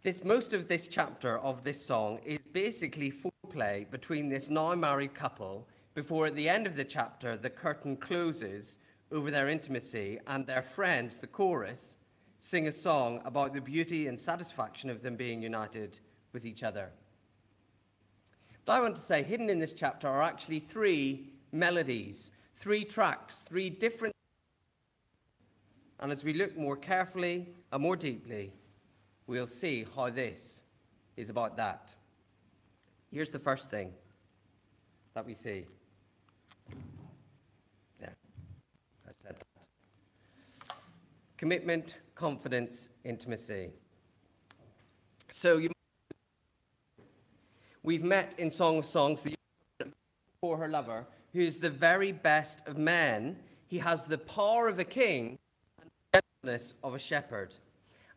This, 0.07 0.23
most 0.23 0.53
of 0.53 0.69
this 0.69 0.87
chapter 0.87 1.37
of 1.41 1.65
this 1.65 1.85
song 1.85 2.21
is 2.25 2.39
basically 2.53 3.11
foreplay 3.11 3.91
between 3.91 4.29
this 4.29 4.49
now 4.49 4.73
married 4.77 5.15
couple 5.15 5.67
before 5.95 6.29
at 6.29 6.37
the 6.37 6.49
end 6.49 6.65
of 6.65 6.77
the 6.77 6.85
chapter 6.85 7.37
the 7.37 7.51
curtain 7.51 7.97
closes 7.97 8.77
over 9.11 9.33
their 9.33 9.49
intimacy 9.49 10.21
and 10.29 10.47
their 10.47 10.63
friends, 10.63 11.19
the 11.19 11.27
chorus, 11.27 11.97
sing 12.39 12.69
a 12.69 12.73
song 12.73 13.21
about 13.25 13.53
the 13.53 13.61
beauty 13.61 14.07
and 14.07 14.17
satisfaction 14.17 14.91
of 14.91 15.03
them 15.03 15.17
being 15.17 15.43
united 15.43 15.99
with 16.33 16.47
each 16.47 16.63
other. 16.63 16.93
But 18.65 18.75
I 18.75 18.81
want 18.83 18.95
to 18.95 19.03
say, 19.03 19.25
hidden 19.25 19.51
in 19.51 19.59
this 19.59 19.75
chapter 19.75 20.07
are 20.07 20.23
actually 20.23 20.61
three 20.61 21.33
melodies, 21.51 22.31
three 22.55 22.85
tracks, 22.85 23.41
three 23.41 23.71
different. 23.71 24.15
And 25.99 26.13
as 26.13 26.23
we 26.23 26.33
look 26.33 26.57
more 26.57 26.77
carefully 26.77 27.49
and 27.73 27.83
more 27.83 27.97
deeply, 27.97 28.53
we'll 29.27 29.47
see 29.47 29.85
how 29.95 30.11
this 30.11 30.63
is 31.17 31.31
about 31.31 31.57
that. 31.57 31.95
Here's 33.11 33.31
the 33.31 33.39
first 33.39 33.71
thing 33.71 33.93
that 35.15 35.25
we 35.25 35.35
see. 35.35 35.67
There, 37.99 38.17
I 39.07 39.13
said 39.23 39.37
that. 39.37 40.77
Commitment, 41.37 41.99
confidence, 42.15 42.89
intimacy. 43.05 43.71
So 45.31 45.59
you 45.59 45.71
We've 47.83 48.03
met 48.03 48.35
in 48.39 48.51
Song 48.51 48.79
of 48.79 48.85
Songs 48.85 49.23
the 49.23 49.37
for 50.41 50.57
her 50.57 50.67
lover, 50.67 51.07
who 51.33 51.39
is 51.39 51.61
the 51.61 51.71
very 51.71 52.11
best 52.11 52.59
of 52.67 52.77
men. 52.77 53.39
He 53.69 53.79
has 53.79 54.07
the 54.07 54.19
power 54.19 54.67
of 54.69 54.81
a 54.81 54.85
king 54.85 55.39
and 55.81 55.89
the 56.13 56.21
gentleness 56.43 56.75
of 56.83 56.95
a 56.95 56.99
shepherd. 56.99 57.55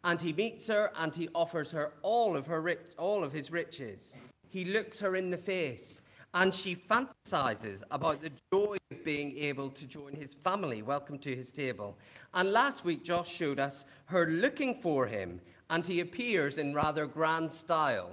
And 0.04 0.22
he 0.22 0.34
meets 0.34 0.68
her 0.68 0.92
and 0.98 1.14
he 1.14 1.30
offers 1.36 1.72
her 1.72 1.94
all 2.02 2.38
of, 2.38 2.48
her 2.48 2.62
rich, 2.62 2.80
all 2.98 3.24
of 3.24 3.34
his 3.34 3.52
riches. 3.52 4.18
He 4.50 4.66
looks 4.66 5.00
her 5.00 5.16
in 5.16 5.30
the 5.30 5.38
face 5.38 6.02
and 6.34 6.54
she 6.54 6.76
fantasizes 6.76 7.82
about 7.92 8.22
the 8.22 8.32
joy 8.54 8.78
of 8.92 9.04
being 9.04 9.36
able 9.38 9.70
to 9.72 9.86
join 9.86 10.14
his 10.14 10.34
family. 10.34 10.82
Welcome 10.82 11.18
to 11.20 11.36
his 11.36 11.52
table. 11.52 11.98
And 12.34 12.52
last 12.52 12.86
week, 12.86 13.04
Josh 13.04 13.34
showed 13.34 13.60
us 13.60 13.84
her 14.06 14.28
looking 14.28 14.76
for 14.76 15.08
him, 15.08 15.42
and 15.72 15.86
he 15.86 16.02
appears 16.02 16.60
in 16.60 16.74
rather 16.74 17.08
grand 17.08 17.52
style. 17.52 18.12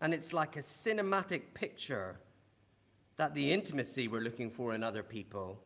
And 0.00 0.14
it's 0.14 0.32
like 0.32 0.56
a 0.56 0.62
cinematic 0.62 1.54
picture 1.54 2.20
that 3.16 3.34
the 3.34 3.52
intimacy 3.52 4.06
we're 4.06 4.20
looking 4.20 4.50
for 4.50 4.74
in 4.74 4.84
other 4.84 5.02
people 5.02 5.60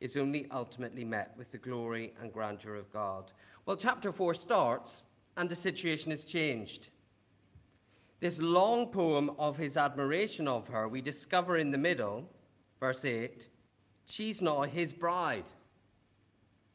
is 0.00 0.16
only 0.16 0.46
ultimately 0.50 1.04
met 1.04 1.34
with 1.36 1.50
the 1.50 1.58
glory 1.58 2.12
and 2.20 2.32
grandeur 2.32 2.76
of 2.76 2.92
God. 2.92 3.32
Well, 3.66 3.76
chapter 3.76 4.12
4 4.12 4.34
starts, 4.34 5.02
and 5.38 5.48
the 5.48 5.56
situation 5.56 6.10
has 6.10 6.24
changed. 6.24 6.90
This 8.20 8.38
long 8.40 8.88
poem 8.88 9.30
of 9.38 9.56
his 9.56 9.78
admiration 9.78 10.46
of 10.46 10.68
her, 10.68 10.86
we 10.86 11.00
discover 11.00 11.56
in 11.56 11.70
the 11.70 11.78
middle, 11.78 12.28
verse 12.78 13.06
8, 13.06 13.48
she's 14.04 14.42
now 14.42 14.62
his 14.62 14.92
bride. 14.92 15.50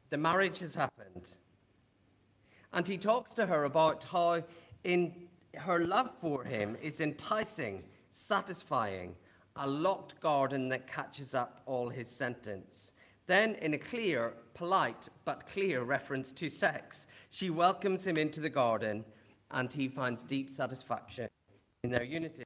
The 0.10 0.18
marriage 0.18 0.60
has 0.60 0.74
happened. 0.74 1.30
And 2.74 2.88
he 2.88 2.98
talks 2.98 3.34
to 3.36 3.46
her 3.46 3.66
about 3.66 4.04
how 4.06 4.44
in 4.84 5.14
her 5.56 5.86
love 5.86 6.10
for 6.20 6.44
him 6.44 6.76
is 6.82 7.00
enticing, 7.00 7.84
satisfying, 8.10 9.16
a 9.56 9.68
locked 9.68 10.20
garden 10.20 10.70
that 10.70 10.88
catches 10.88 11.36
up 11.36 11.62
all 11.68 11.90
his 11.90 12.08
sentence. 12.08 12.94
Then, 13.30 13.54
in 13.62 13.76
a 13.76 13.78
clear, 13.78 14.34
polite, 14.56 15.08
but 15.24 15.46
clear 15.46 15.84
reference 15.84 16.32
to 16.32 16.50
sex, 16.50 17.06
she 17.30 17.52
welcomes 17.52 18.04
him 18.04 18.18
into 18.18 18.40
the 18.40 18.50
garden 18.50 19.06
and 19.52 19.72
he 19.72 19.88
finds 19.88 20.24
deep 20.24 20.50
satisfaction 20.50 21.30
in 21.84 21.92
their 21.92 22.04
unity. 22.04 22.46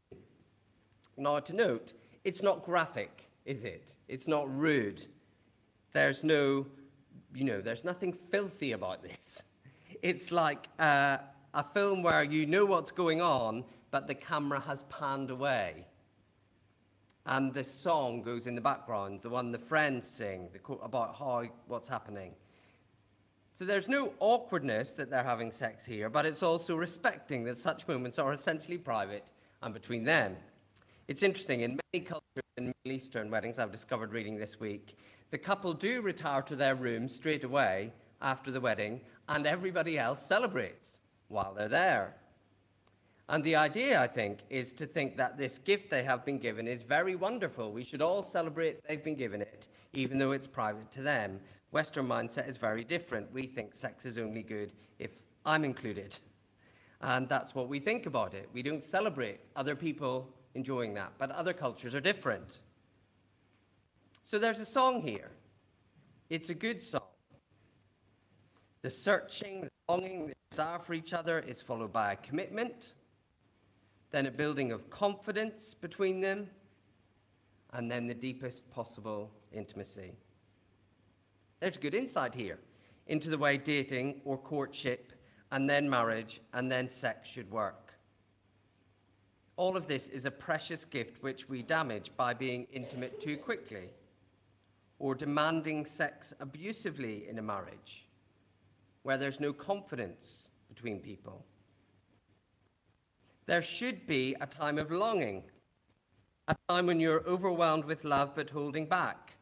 Now, 1.15 1.39
to 1.39 1.55
note, 1.55 1.93
it's 2.25 2.43
not 2.43 2.65
graphic, 2.65 3.29
is 3.45 3.63
it? 3.63 3.95
It's 4.09 4.27
not 4.27 4.53
rude. 4.53 5.07
There's 5.93 6.21
no, 6.21 6.67
you 7.33 7.45
know, 7.45 7.61
there's 7.61 7.85
nothing 7.85 8.11
filthy 8.11 8.73
about 8.73 9.01
this. 9.01 9.41
It's 10.01 10.33
like 10.33 10.67
uh, 10.79 11.19
a 11.53 11.63
film 11.63 12.03
where 12.03 12.23
you 12.23 12.45
know 12.45 12.65
what's 12.65 12.91
going 12.91 13.21
on, 13.21 13.63
but 13.89 14.05
the 14.05 14.15
camera 14.15 14.59
has 14.59 14.83
panned 14.89 15.29
away. 15.29 15.85
And 17.25 17.53
the 17.53 17.63
song 17.63 18.21
goes 18.21 18.47
in 18.47 18.55
the 18.55 18.61
background, 18.61 19.21
the 19.21 19.29
one 19.29 19.51
the 19.51 19.57
friends 19.57 20.07
sing 20.07 20.49
about 20.81 21.15
how 21.17 21.45
what's 21.67 21.87
happening. 21.87 22.33
So 23.53 23.65
there's 23.65 23.87
no 23.87 24.13
awkwardness 24.19 24.93
that 24.93 25.09
they're 25.09 25.23
having 25.23 25.51
sex 25.51 25.85
here, 25.85 26.09
but 26.09 26.25
it's 26.25 26.43
also 26.43 26.75
respecting 26.75 27.43
that 27.45 27.57
such 27.57 27.87
moments 27.87 28.19
are 28.19 28.33
essentially 28.33 28.77
private 28.77 29.27
and 29.61 29.73
between 29.73 30.03
them. 30.03 30.35
It's 31.07 31.21
interesting, 31.21 31.61
in 31.61 31.79
many 31.93 32.03
cultures 32.03 32.43
in 32.57 32.73
Middle 32.83 32.97
Eastern 32.97 33.29
weddings 33.29 33.59
I've 33.59 33.71
discovered 33.71 34.11
reading 34.11 34.37
this 34.37 34.59
week, 34.59 34.97
the 35.29 35.37
couple 35.37 35.73
do 35.73 36.01
retire 36.01 36.41
to 36.43 36.55
their 36.55 36.75
room 36.75 37.07
straight 37.07 37.43
away 37.43 37.93
after 38.21 38.51
the 38.51 38.61
wedding, 38.61 39.01
and 39.29 39.45
everybody 39.45 39.99
else 39.99 40.25
celebrates 40.25 40.97
while 41.27 41.53
they're 41.53 41.67
there. 41.67 42.15
And 43.29 43.43
the 43.43 43.55
idea, 43.55 44.01
I 44.01 44.07
think, 44.07 44.39
is 44.49 44.73
to 44.73 44.85
think 44.85 45.15
that 45.17 45.37
this 45.37 45.57
gift 45.57 45.89
they 45.89 46.03
have 46.03 46.25
been 46.25 46.39
given 46.39 46.67
is 46.67 46.83
very 46.83 47.15
wonderful. 47.15 47.71
We 47.71 47.83
should 47.83 48.01
all 48.01 48.21
celebrate 48.21 48.85
they've 48.87 49.03
been 49.03 49.15
given 49.15 49.41
it, 49.41 49.69
even 49.93 50.17
though 50.17 50.33
it's 50.33 50.47
private 50.47 50.91
to 50.91 51.01
them. 51.01 51.39
Western 51.71 52.07
mindset 52.07 52.49
is 52.49 52.57
very 52.57 52.83
different. 52.83 53.31
We 53.33 53.47
think 53.47 53.75
sex 53.75 54.05
is 54.05 54.17
only 54.17 54.43
good 54.43 54.73
if 54.99 55.11
I'm 55.45 55.63
included. 55.63 56.17
And 57.01 57.27
that's 57.27 57.55
what 57.55 57.69
we 57.69 57.79
think 57.79 58.05
about 58.05 58.33
it. 58.33 58.49
We 58.53 58.61
don't 58.61 58.83
celebrate 58.83 59.39
other 59.55 59.75
people 59.75 60.29
enjoying 60.53 60.93
that, 60.95 61.13
but 61.17 61.31
other 61.31 61.53
cultures 61.53 61.95
are 61.95 62.01
different. 62.01 62.61
So 64.23 64.37
there's 64.37 64.59
a 64.59 64.65
song 64.65 65.01
here. 65.01 65.31
It's 66.29 66.49
a 66.49 66.53
good 66.53 66.83
song. 66.83 67.01
The 68.81 68.89
searching, 68.89 69.61
the 69.61 69.69
longing, 69.87 70.27
the 70.27 70.33
desire 70.51 70.79
for 70.79 70.93
each 70.93 71.13
other 71.13 71.39
is 71.39 71.61
followed 71.61 71.93
by 71.93 72.13
a 72.13 72.15
commitment, 72.17 72.93
then 74.13 74.27
a 74.27 74.31
building 74.31 74.71
of 74.71 74.91
confidence 74.91 75.73
between 75.73 76.21
them, 76.21 76.47
and 77.73 77.89
then 77.89 78.05
the 78.05 78.13
deepest 78.13 78.69
possible 78.69 79.31
intimacy. 79.51 80.13
There's 81.59 81.77
good 81.77 81.95
insight 81.95 82.35
here 82.35 82.59
into 83.07 83.31
the 83.31 83.39
way 83.39 83.57
dating 83.57 84.21
or 84.23 84.37
courtship 84.37 85.13
and 85.51 85.67
then 85.67 85.89
marriage 85.89 86.41
and 86.53 86.71
then 86.71 86.89
sex 86.89 87.27
should 87.27 87.49
work. 87.49 87.95
All 89.55 89.75
of 89.75 89.87
this 89.87 90.07
is 90.09 90.25
a 90.25 90.31
precious 90.31 90.85
gift 90.85 91.23
which 91.23 91.49
we 91.49 91.63
damage 91.63 92.11
by 92.15 92.35
being 92.35 92.67
intimate 92.71 93.19
too 93.19 93.37
quickly 93.37 93.89
or 94.99 95.15
demanding 95.15 95.87
sex 95.87 96.35
abusively 96.39 97.27
in 97.27 97.39
a 97.39 97.41
marriage 97.41 98.05
where 99.01 99.17
there's 99.17 99.39
no 99.39 99.53
confidence 99.53 100.49
between 100.69 100.99
people. 100.99 101.43
There 103.45 103.61
should 103.61 104.07
be 104.07 104.35
a 104.39 104.47
time 104.47 104.77
of 104.77 104.89
longing, 104.89 105.43
a 106.47 106.55
time 106.69 106.85
when 106.87 106.99
you're 106.99 107.23
overwhelmed 107.27 107.85
with 107.85 108.05
love 108.05 108.35
but 108.35 108.49
holding 108.49 108.85
back, 108.85 109.33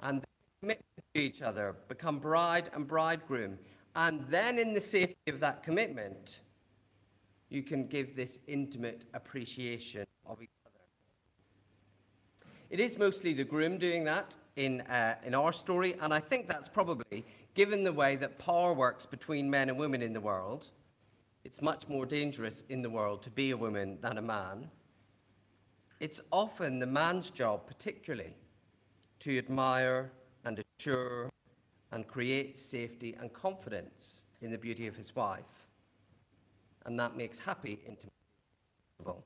and 0.00 0.24
commit 0.60 0.84
to 1.14 1.20
each 1.20 1.40
other, 1.40 1.76
become 1.88 2.18
bride 2.18 2.70
and 2.74 2.86
bridegroom, 2.86 3.58
and 3.96 4.26
then 4.28 4.58
in 4.58 4.74
the 4.74 4.80
safety 4.80 5.16
of 5.28 5.40
that 5.40 5.62
commitment, 5.62 6.42
you 7.48 7.62
can 7.62 7.86
give 7.86 8.14
this 8.14 8.38
intimate 8.46 9.04
appreciation 9.14 10.06
of 10.26 10.42
each 10.42 10.50
other. 10.66 10.84
It 12.68 12.80
is 12.80 12.98
mostly 12.98 13.32
the 13.32 13.44
groom 13.44 13.78
doing 13.78 14.04
that 14.04 14.36
in, 14.56 14.82
uh, 14.82 15.16
in 15.24 15.34
our 15.34 15.52
story, 15.52 15.94
and 16.00 16.12
I 16.12 16.20
think 16.20 16.48
that's 16.48 16.68
probably, 16.68 17.24
given 17.54 17.82
the 17.82 17.92
way 17.92 18.16
that 18.16 18.38
power 18.38 18.74
works 18.74 19.06
between 19.06 19.50
men 19.50 19.70
and 19.70 19.78
women 19.78 20.02
in 20.02 20.12
the 20.12 20.20
world, 20.20 20.70
it's 21.44 21.62
much 21.62 21.88
more 21.88 22.06
dangerous 22.06 22.62
in 22.68 22.82
the 22.82 22.90
world 22.90 23.22
to 23.22 23.30
be 23.30 23.50
a 23.50 23.56
woman 23.56 23.98
than 24.00 24.18
a 24.18 24.22
man. 24.22 24.70
It's 25.98 26.20
often 26.30 26.78
the 26.78 26.86
man's 26.86 27.30
job, 27.30 27.66
particularly, 27.66 28.34
to 29.20 29.36
admire 29.36 30.12
and 30.44 30.62
assure 30.78 31.30
and 31.92 32.06
create 32.06 32.58
safety 32.58 33.16
and 33.18 33.32
confidence 33.32 34.22
in 34.40 34.50
the 34.50 34.58
beauty 34.58 34.86
of 34.86 34.96
his 34.96 35.14
wife. 35.14 35.66
And 36.86 36.98
that 36.98 37.16
makes 37.16 37.38
happy 37.38 37.78
possible. 38.98 39.24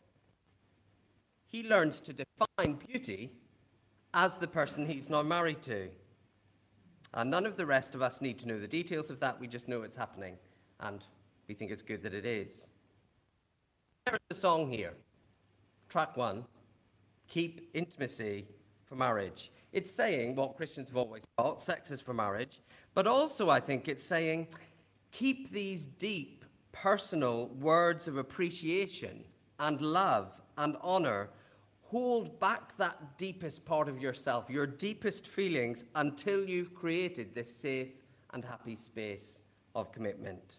He 1.46 1.62
learns 1.62 2.00
to 2.00 2.12
define 2.12 2.74
beauty 2.74 3.32
as 4.12 4.38
the 4.38 4.48
person 4.48 4.86
he's 4.86 5.08
now 5.08 5.22
married 5.22 5.62
to. 5.62 5.88
And 7.12 7.30
none 7.30 7.46
of 7.46 7.56
the 7.56 7.66
rest 7.66 7.94
of 7.94 8.02
us 8.02 8.20
need 8.20 8.38
to 8.40 8.48
know 8.48 8.58
the 8.58 8.66
details 8.66 9.10
of 9.10 9.20
that. 9.20 9.38
We 9.38 9.46
just 9.46 9.68
know 9.68 9.82
it's 9.82 9.94
happening. 9.94 10.36
And 10.80 11.04
we 11.48 11.54
think 11.54 11.70
it's 11.70 11.82
good 11.82 12.02
that 12.02 12.14
it 12.14 12.26
is. 12.26 12.66
There's 14.06 14.20
a 14.30 14.34
song 14.34 14.70
here. 14.70 14.94
Track 15.88 16.16
one 16.16 16.44
Keep 17.28 17.70
intimacy 17.74 18.46
for 18.84 18.96
marriage. 18.96 19.50
It's 19.72 19.90
saying 19.90 20.36
what 20.36 20.56
Christians 20.56 20.88
have 20.88 20.96
always 20.96 21.22
thought 21.36 21.60
sex 21.60 21.90
is 21.90 22.00
for 22.00 22.14
marriage. 22.14 22.60
But 22.92 23.06
also, 23.06 23.50
I 23.50 23.60
think 23.60 23.88
it's 23.88 24.02
saying 24.02 24.48
keep 25.10 25.50
these 25.50 25.86
deep, 25.86 26.44
personal 26.72 27.48
words 27.60 28.06
of 28.06 28.18
appreciation 28.18 29.24
and 29.58 29.80
love 29.80 30.40
and 30.58 30.76
honor. 30.80 31.30
Hold 31.82 32.38
back 32.40 32.76
that 32.76 33.16
deepest 33.18 33.64
part 33.64 33.88
of 33.88 34.00
yourself, 34.00 34.50
your 34.50 34.66
deepest 34.66 35.26
feelings, 35.26 35.84
until 35.94 36.48
you've 36.48 36.74
created 36.74 37.34
this 37.34 37.54
safe 37.54 37.92
and 38.32 38.44
happy 38.44 38.76
space 38.76 39.40
of 39.74 39.92
commitment 39.92 40.58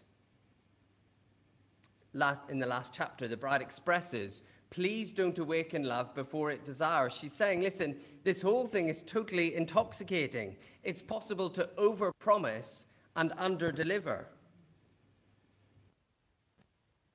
in 2.48 2.58
the 2.58 2.66
last 2.66 2.92
chapter, 2.94 3.28
the 3.28 3.36
bride 3.36 3.60
expresses, 3.60 4.42
please 4.70 5.12
don't 5.12 5.38
awaken 5.38 5.84
love 5.84 6.14
before 6.14 6.50
it 6.50 6.64
desires. 6.64 7.14
She's 7.14 7.32
saying, 7.32 7.60
listen, 7.60 7.96
this 8.24 8.42
whole 8.42 8.66
thing 8.66 8.88
is 8.88 9.02
totally 9.02 9.54
intoxicating. 9.54 10.56
It's 10.82 11.02
possible 11.02 11.50
to 11.50 11.68
overpromise 11.76 12.84
and 13.14 13.30
underdeliver. 13.32 14.26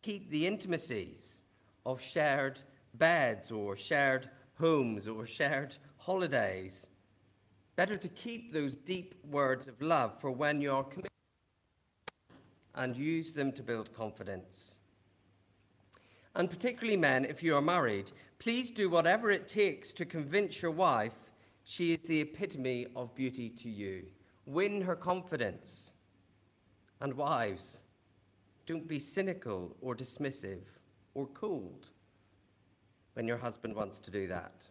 Keep 0.01 0.31
the 0.31 0.47
intimacies 0.47 1.43
of 1.85 2.01
shared 2.01 2.59
beds 2.95 3.51
or 3.51 3.75
shared 3.75 4.29
homes 4.55 5.07
or 5.07 5.25
shared 5.25 5.75
holidays. 5.97 6.87
Better 7.75 7.97
to 7.97 8.07
keep 8.09 8.53
those 8.53 8.75
deep 8.75 9.15
words 9.29 9.67
of 9.67 9.81
love 9.81 10.19
for 10.19 10.31
when 10.31 10.61
you're 10.61 10.83
committed 10.83 11.09
and 12.75 12.95
use 12.95 13.31
them 13.31 13.51
to 13.51 13.63
build 13.63 13.93
confidence 13.93 14.75
and 16.35 16.49
particularly 16.49 16.97
men, 16.97 17.25
if 17.25 17.43
you 17.43 17.55
are 17.55 17.61
married, 17.61 18.11
please 18.39 18.71
do 18.71 18.89
whatever 18.89 19.31
it 19.31 19.47
takes 19.47 19.93
to 19.93 20.05
convince 20.05 20.61
your 20.61 20.71
wife 20.71 21.31
she 21.63 21.93
is 21.93 21.99
the 22.07 22.21
epitome 22.21 22.87
of 22.95 23.13
beauty 23.15 23.49
to 23.49 23.69
you. 23.69 24.03
Win 24.45 24.81
her 24.81 24.95
confidence. 24.95 25.93
And 27.01 27.13
wives, 27.13 27.81
don't 28.65 28.87
be 28.87 28.99
cynical 28.99 29.75
or 29.81 29.95
dismissive 29.95 30.63
or 31.13 31.27
cold 31.27 31.89
when 33.13 33.27
your 33.27 33.37
husband 33.37 33.75
wants 33.75 33.99
to 33.99 34.11
do 34.11 34.27
that. 34.27 34.63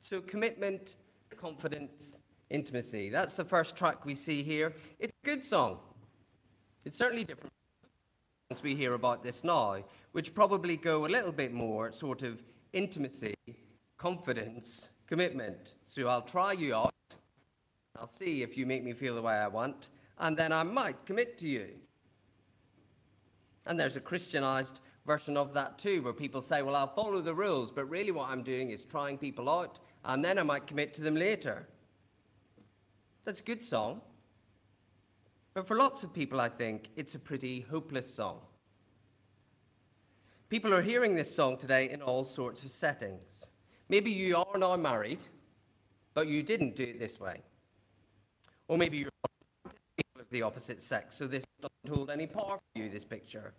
So, 0.00 0.20
commitment, 0.20 0.96
confidence, 1.36 2.18
intimacy. 2.50 3.08
That's 3.08 3.34
the 3.34 3.44
first 3.44 3.76
track 3.76 4.04
we 4.04 4.14
see 4.14 4.42
here. 4.42 4.74
It's 4.98 5.12
a 5.22 5.26
good 5.26 5.44
song. 5.44 5.78
It's 6.84 6.96
certainly 6.96 7.24
different 7.24 7.52
we 8.60 8.74
hear 8.74 8.94
about 8.94 9.22
this 9.22 9.44
now, 9.44 9.84
which 10.10 10.34
probably 10.34 10.76
go 10.76 11.06
a 11.06 11.08
little 11.08 11.30
bit 11.30 11.52
more 11.52 11.92
sort 11.92 12.22
of 12.22 12.42
intimacy, 12.72 13.34
confidence, 13.96 14.88
commitment. 15.06 15.76
So 15.84 16.08
I'll 16.08 16.22
try 16.22 16.52
you 16.52 16.74
out, 16.74 16.92
I'll 17.96 18.08
see 18.08 18.42
if 18.42 18.58
you 18.58 18.66
make 18.66 18.82
me 18.82 18.92
feel 18.94 19.14
the 19.14 19.22
way 19.22 19.34
I 19.34 19.46
want, 19.46 19.90
and 20.18 20.36
then 20.36 20.52
I 20.52 20.64
might 20.64 21.06
commit 21.06 21.38
to 21.38 21.48
you. 21.48 21.68
And 23.64 23.78
there's 23.78 23.96
a 23.96 24.00
Christianized 24.00 24.80
version 25.06 25.36
of 25.36 25.54
that 25.54 25.78
too, 25.78 26.02
where 26.02 26.12
people 26.12 26.42
say, 26.42 26.62
Well, 26.62 26.76
I'll 26.76 26.86
follow 26.86 27.20
the 27.20 27.34
rules, 27.34 27.70
but 27.70 27.88
really 27.88 28.10
what 28.10 28.28
I'm 28.28 28.42
doing 28.42 28.70
is 28.70 28.84
trying 28.84 29.18
people 29.18 29.48
out, 29.48 29.78
and 30.04 30.24
then 30.24 30.38
I 30.38 30.42
might 30.42 30.66
commit 30.66 30.94
to 30.94 31.00
them 31.00 31.14
later. 31.14 31.68
That's 33.24 33.40
a 33.40 33.44
good 33.44 33.62
song. 33.62 34.00
But 35.54 35.66
for 35.66 35.76
lots 35.76 36.02
of 36.02 36.12
people, 36.12 36.40
I 36.40 36.48
think 36.48 36.88
it's 36.96 37.14
a 37.14 37.18
pretty 37.18 37.60
hopeless 37.60 38.12
song. 38.12 38.40
People 40.48 40.72
are 40.74 40.82
hearing 40.82 41.14
this 41.14 41.34
song 41.34 41.56
today 41.56 41.90
in 41.90 42.02
all 42.02 42.24
sorts 42.24 42.62
of 42.62 42.70
settings. 42.70 43.46
Maybe 43.88 44.10
you 44.10 44.36
are 44.36 44.58
now 44.58 44.76
married, 44.76 45.24
but 46.14 46.26
you 46.26 46.42
didn't 46.42 46.76
do 46.76 46.84
it 46.84 46.98
this 46.98 47.20
way. 47.20 47.42
Or 48.68 48.78
maybe 48.78 48.98
you're 48.98 49.10
of 50.18 50.30
the 50.30 50.42
opposite 50.42 50.82
sex, 50.82 51.16
so 51.16 51.26
this 51.26 51.44
doesn't 51.60 51.96
hold 51.96 52.10
any 52.10 52.26
power 52.26 52.58
for 52.58 52.78
you, 52.82 52.88
this 52.88 53.04
picture. 53.04 53.52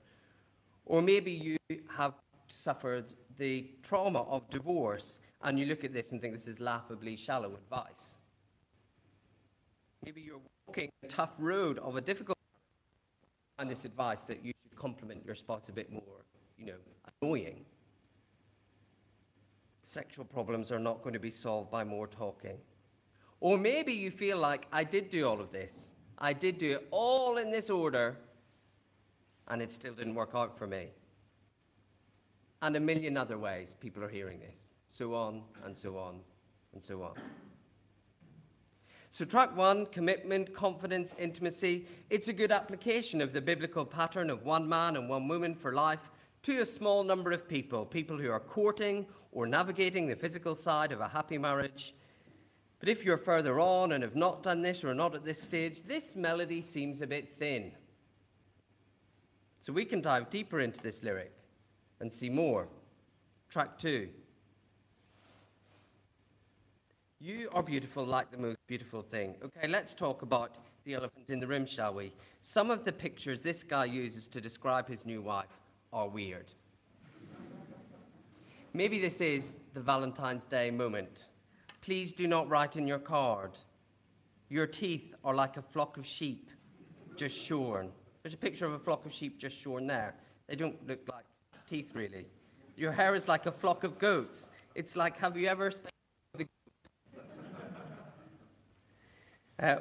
Or 0.85 1.01
maybe 1.01 1.31
you 1.31 1.57
have 1.95 2.13
suffered 2.47 3.13
the 3.37 3.69
trauma 3.81 4.21
of 4.23 4.49
divorce 4.49 5.19
and 5.41 5.59
you 5.59 5.65
look 5.65 5.83
at 5.83 5.93
this 5.93 6.11
and 6.11 6.21
think 6.21 6.33
this 6.33 6.47
is 6.47 6.59
laughably 6.59 7.15
shallow 7.15 7.53
advice. 7.55 8.15
Maybe 10.03 10.21
you're 10.21 10.41
walking 10.67 10.89
a 11.03 11.07
tough 11.07 11.33
road 11.39 11.79
of 11.79 11.95
a 11.95 12.01
difficult 12.01 12.37
and 13.59 13.69
this 13.69 13.85
advice 13.85 14.23
that 14.23 14.43
you 14.43 14.51
should 14.63 14.77
compliment 14.77 15.23
your 15.25 15.35
spouse 15.35 15.69
a 15.69 15.71
bit 15.71 15.91
more, 15.91 16.25
you 16.57 16.65
know, 16.65 16.73
annoying. 17.21 17.65
Sexual 19.83 20.25
problems 20.25 20.71
are 20.71 20.79
not 20.79 21.01
going 21.01 21.13
to 21.13 21.19
be 21.19 21.29
solved 21.29 21.69
by 21.69 21.83
more 21.83 22.07
talking. 22.07 22.57
Or 23.39 23.57
maybe 23.57 23.93
you 23.93 24.09
feel 24.09 24.37
like 24.37 24.67
I 24.71 24.83
did 24.83 25.09
do 25.09 25.27
all 25.27 25.39
of 25.39 25.51
this. 25.51 25.91
I 26.17 26.33
did 26.33 26.57
do 26.57 26.73
it 26.73 26.87
all 26.91 27.37
in 27.37 27.51
this 27.51 27.69
order, 27.69 28.17
and 29.49 29.61
it 29.61 29.71
still 29.71 29.93
didn't 29.93 30.15
work 30.15 30.31
out 30.33 30.57
for 30.57 30.65
me. 30.65 30.87
And 32.61 32.75
a 32.75 32.79
million 32.79 33.17
other 33.17 33.37
ways 33.37 33.75
people 33.79 34.03
are 34.03 34.09
hearing 34.09 34.39
this. 34.39 34.73
So 34.87 35.13
on 35.13 35.43
and 35.65 35.77
so 35.77 35.97
on 35.97 36.21
and 36.73 36.81
so 36.81 37.03
on. 37.03 37.13
So, 39.13 39.25
track 39.25 39.55
one 39.55 39.85
commitment, 39.85 40.55
confidence, 40.55 41.13
intimacy. 41.19 41.85
It's 42.09 42.29
a 42.29 42.33
good 42.33 42.51
application 42.51 43.21
of 43.21 43.31
the 43.31 43.41
biblical 43.41 43.85
pattern 43.85 44.31
of 44.31 44.43
one 44.43 44.67
man 44.67 44.95
and 44.95 45.07
one 45.07 45.27
woman 45.27 45.53
for 45.53 45.71
life 45.71 46.09
to 46.41 46.63
a 46.63 46.65
small 46.65 47.03
number 47.03 47.31
of 47.31 47.47
people, 47.47 47.85
people 47.85 48.17
who 48.17 48.31
are 48.31 48.39
courting 48.39 49.05
or 49.31 49.45
navigating 49.45 50.07
the 50.07 50.15
physical 50.15 50.55
side 50.55 50.91
of 50.91 50.99
a 50.99 51.07
happy 51.07 51.37
marriage. 51.37 51.93
But 52.79 52.89
if 52.89 53.05
you're 53.05 53.17
further 53.17 53.59
on 53.59 53.91
and 53.91 54.01
have 54.01 54.15
not 54.15 54.41
done 54.41 54.63
this 54.63 54.83
or 54.83 54.89
are 54.89 54.95
not 54.95 55.13
at 55.13 55.23
this 55.23 55.39
stage, 55.39 55.83
this 55.83 56.15
melody 56.15 56.63
seems 56.63 57.03
a 57.03 57.07
bit 57.07 57.37
thin. 57.37 57.71
So 59.61 59.73
we 59.73 59.85
can 59.85 60.01
dive 60.01 60.31
deeper 60.31 60.59
into 60.59 60.81
this 60.81 61.03
lyric 61.03 61.33
and 61.99 62.11
see 62.11 62.31
more. 62.31 62.67
Track 63.51 63.77
two. 63.77 64.09
You 67.23 67.47
are 67.53 67.63
beautiful 67.63 68.05
like 68.05 68.31
the 68.31 68.37
most 68.37 68.57
beautiful 68.67 69.01
thing. 69.01 69.35
Okay, 69.41 69.69
let's 69.69 69.93
talk 69.93 70.23
about 70.23 70.57
the 70.83 70.95
elephant 70.95 71.29
in 71.29 71.39
the 71.39 71.47
room, 71.47 71.65
shall 71.65 71.93
we? 71.93 72.11
Some 72.41 72.69
of 72.69 72.83
the 72.83 72.91
pictures 72.91 73.39
this 73.39 73.63
guy 73.63 73.85
uses 73.85 74.27
to 74.27 74.41
describe 74.41 74.89
his 74.89 75.05
new 75.05 75.21
wife 75.21 75.61
are 75.93 76.09
weird. 76.09 76.51
Maybe 78.73 78.99
this 78.99 79.21
is 79.21 79.59
the 79.73 79.79
Valentine's 79.79 80.45
Day 80.45 80.69
moment. 80.69 81.29
Please 81.79 82.11
do 82.11 82.27
not 82.27 82.49
write 82.49 82.75
in 82.75 82.89
your 82.89 82.99
card. 82.99 83.51
Your 84.49 84.67
teeth 84.67 85.13
are 85.23 85.33
like 85.33 85.55
a 85.55 85.61
flock 85.61 85.95
of 85.95 86.05
sheep 86.05 86.51
just 87.15 87.37
shorn. 87.37 87.89
There's 88.21 88.33
a 88.33 88.37
picture 88.37 88.65
of 88.65 88.73
a 88.73 88.79
flock 88.79 89.05
of 89.05 89.13
sheep 89.13 89.39
just 89.39 89.57
shorn 89.57 89.87
there. 89.87 90.13
They 90.49 90.57
don't 90.57 90.75
look 90.89 91.07
like 91.09 91.23
teeth, 91.69 91.91
really. 91.93 92.25
Your 92.75 92.91
hair 92.91 93.15
is 93.15 93.29
like 93.29 93.45
a 93.45 93.51
flock 93.53 93.85
of 93.85 93.97
goats. 93.97 94.49
It's 94.75 94.97
like, 94.97 95.17
have 95.21 95.37
you 95.37 95.47
ever 95.47 95.71
spent 95.71 95.92
Uh, 99.63 99.77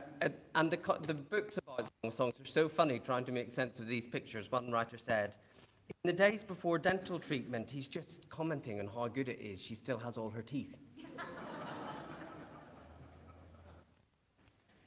and 0.55 0.71
the, 0.71 0.79
the, 1.09 1.15
books 1.15 1.59
about 1.59 1.91
songs 2.13 2.35
are 2.41 2.47
so 2.47 2.69
funny 2.69 3.01
trying 3.01 3.25
to 3.25 3.33
make 3.33 3.53
sense 3.53 3.81
of 3.81 3.89
these 3.89 4.07
pictures. 4.07 4.49
One 4.49 4.71
writer 4.71 4.97
said, 4.97 5.35
in 5.89 6.09
the 6.09 6.13
days 6.13 6.41
before 6.41 6.79
dental 6.79 7.19
treatment, 7.19 7.69
he's 7.69 7.89
just 7.89 8.29
commenting 8.29 8.79
on 8.79 8.87
how 8.87 9.09
good 9.09 9.29
it 9.29 9.41
is. 9.41 9.61
She 9.61 9.75
still 9.75 9.99
has 9.99 10.17
all 10.17 10.31
her 10.31 10.41
teeth. 10.41 10.77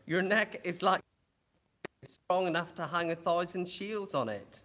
Your 0.05 0.21
neck 0.21 0.61
is 0.63 0.81
like 0.81 1.01
strong 2.23 2.47
enough 2.47 2.73
to 2.75 2.87
hang 2.87 3.11
a 3.11 3.15
thousand 3.15 3.67
shields 3.67 4.13
on 4.13 4.29
it. 4.29 4.61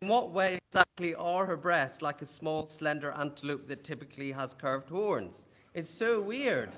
In 0.00 0.08
what 0.08 0.30
way 0.30 0.58
exactly 0.70 1.14
are 1.14 1.44
her 1.44 1.58
breasts 1.58 2.00
like 2.00 2.22
a 2.22 2.26
small, 2.26 2.66
slender 2.66 3.12
antelope 3.12 3.68
that 3.68 3.84
typically 3.84 4.32
has 4.32 4.54
curved 4.54 4.88
horns? 4.88 5.44
It's 5.74 5.90
so 5.90 6.22
weird. 6.22 6.74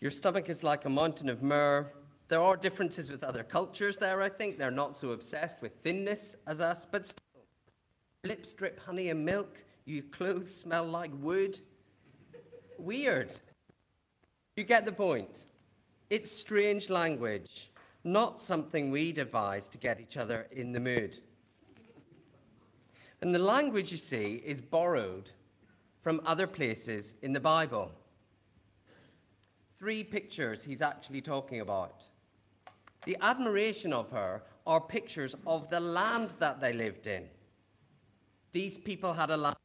Your 0.00 0.10
stomach 0.10 0.48
is 0.48 0.62
like 0.62 0.84
a 0.84 0.90
mountain 0.90 1.28
of 1.28 1.42
myrrh. 1.42 1.90
There 2.28 2.40
are 2.40 2.56
differences 2.56 3.10
with 3.10 3.24
other 3.24 3.42
cultures 3.42 3.96
there, 3.96 4.22
I 4.22 4.28
think. 4.28 4.58
They're 4.58 4.70
not 4.70 4.96
so 4.96 5.10
obsessed 5.10 5.60
with 5.60 5.72
thinness 5.82 6.36
as 6.46 6.60
us, 6.60 6.86
but 6.90 7.06
still. 7.06 7.18
Lips 8.24 8.52
drip 8.52 8.78
honey 8.80 9.08
and 9.08 9.24
milk. 9.24 9.58
Your 9.86 10.02
clothes 10.04 10.54
smell 10.54 10.86
like 10.86 11.10
wood. 11.20 11.58
Weird. 12.78 13.34
You 14.56 14.64
get 14.64 14.84
the 14.84 14.92
point. 14.92 15.44
It's 16.10 16.30
strange 16.30 16.90
language, 16.90 17.70
not 18.04 18.40
something 18.40 18.90
we 18.90 19.12
devise 19.12 19.68
to 19.68 19.78
get 19.78 20.00
each 20.00 20.16
other 20.16 20.46
in 20.52 20.72
the 20.72 20.80
mood. 20.80 21.18
And 23.20 23.34
the 23.34 23.38
language, 23.38 23.90
you 23.90 23.98
see, 23.98 24.42
is 24.44 24.60
borrowed 24.60 25.30
from 26.02 26.20
other 26.24 26.46
places 26.46 27.14
in 27.22 27.32
the 27.32 27.40
Bible. 27.40 27.92
Three 29.78 30.02
pictures 30.02 30.64
he's 30.64 30.82
actually 30.82 31.20
talking 31.20 31.60
about. 31.60 32.02
The 33.04 33.16
admiration 33.20 33.92
of 33.92 34.10
her 34.10 34.42
are 34.66 34.80
pictures 34.80 35.36
of 35.46 35.70
the 35.70 35.80
land 35.80 36.34
that 36.40 36.60
they 36.60 36.72
lived 36.72 37.06
in. 37.06 37.28
These 38.52 38.78
people 38.78 39.12
had 39.14 39.30
a 39.30 39.36
land 39.36 39.56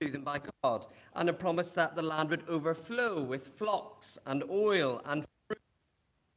to 0.00 0.08
them 0.08 0.24
by 0.24 0.40
God 0.62 0.86
and 1.14 1.28
a 1.28 1.32
promise 1.32 1.70
that 1.70 1.94
the 1.94 2.02
land 2.02 2.30
would 2.30 2.48
overflow 2.48 3.22
with 3.22 3.46
flocks 3.46 4.18
and 4.26 4.42
oil 4.50 5.02
and 5.04 5.24
fruit 5.48 5.60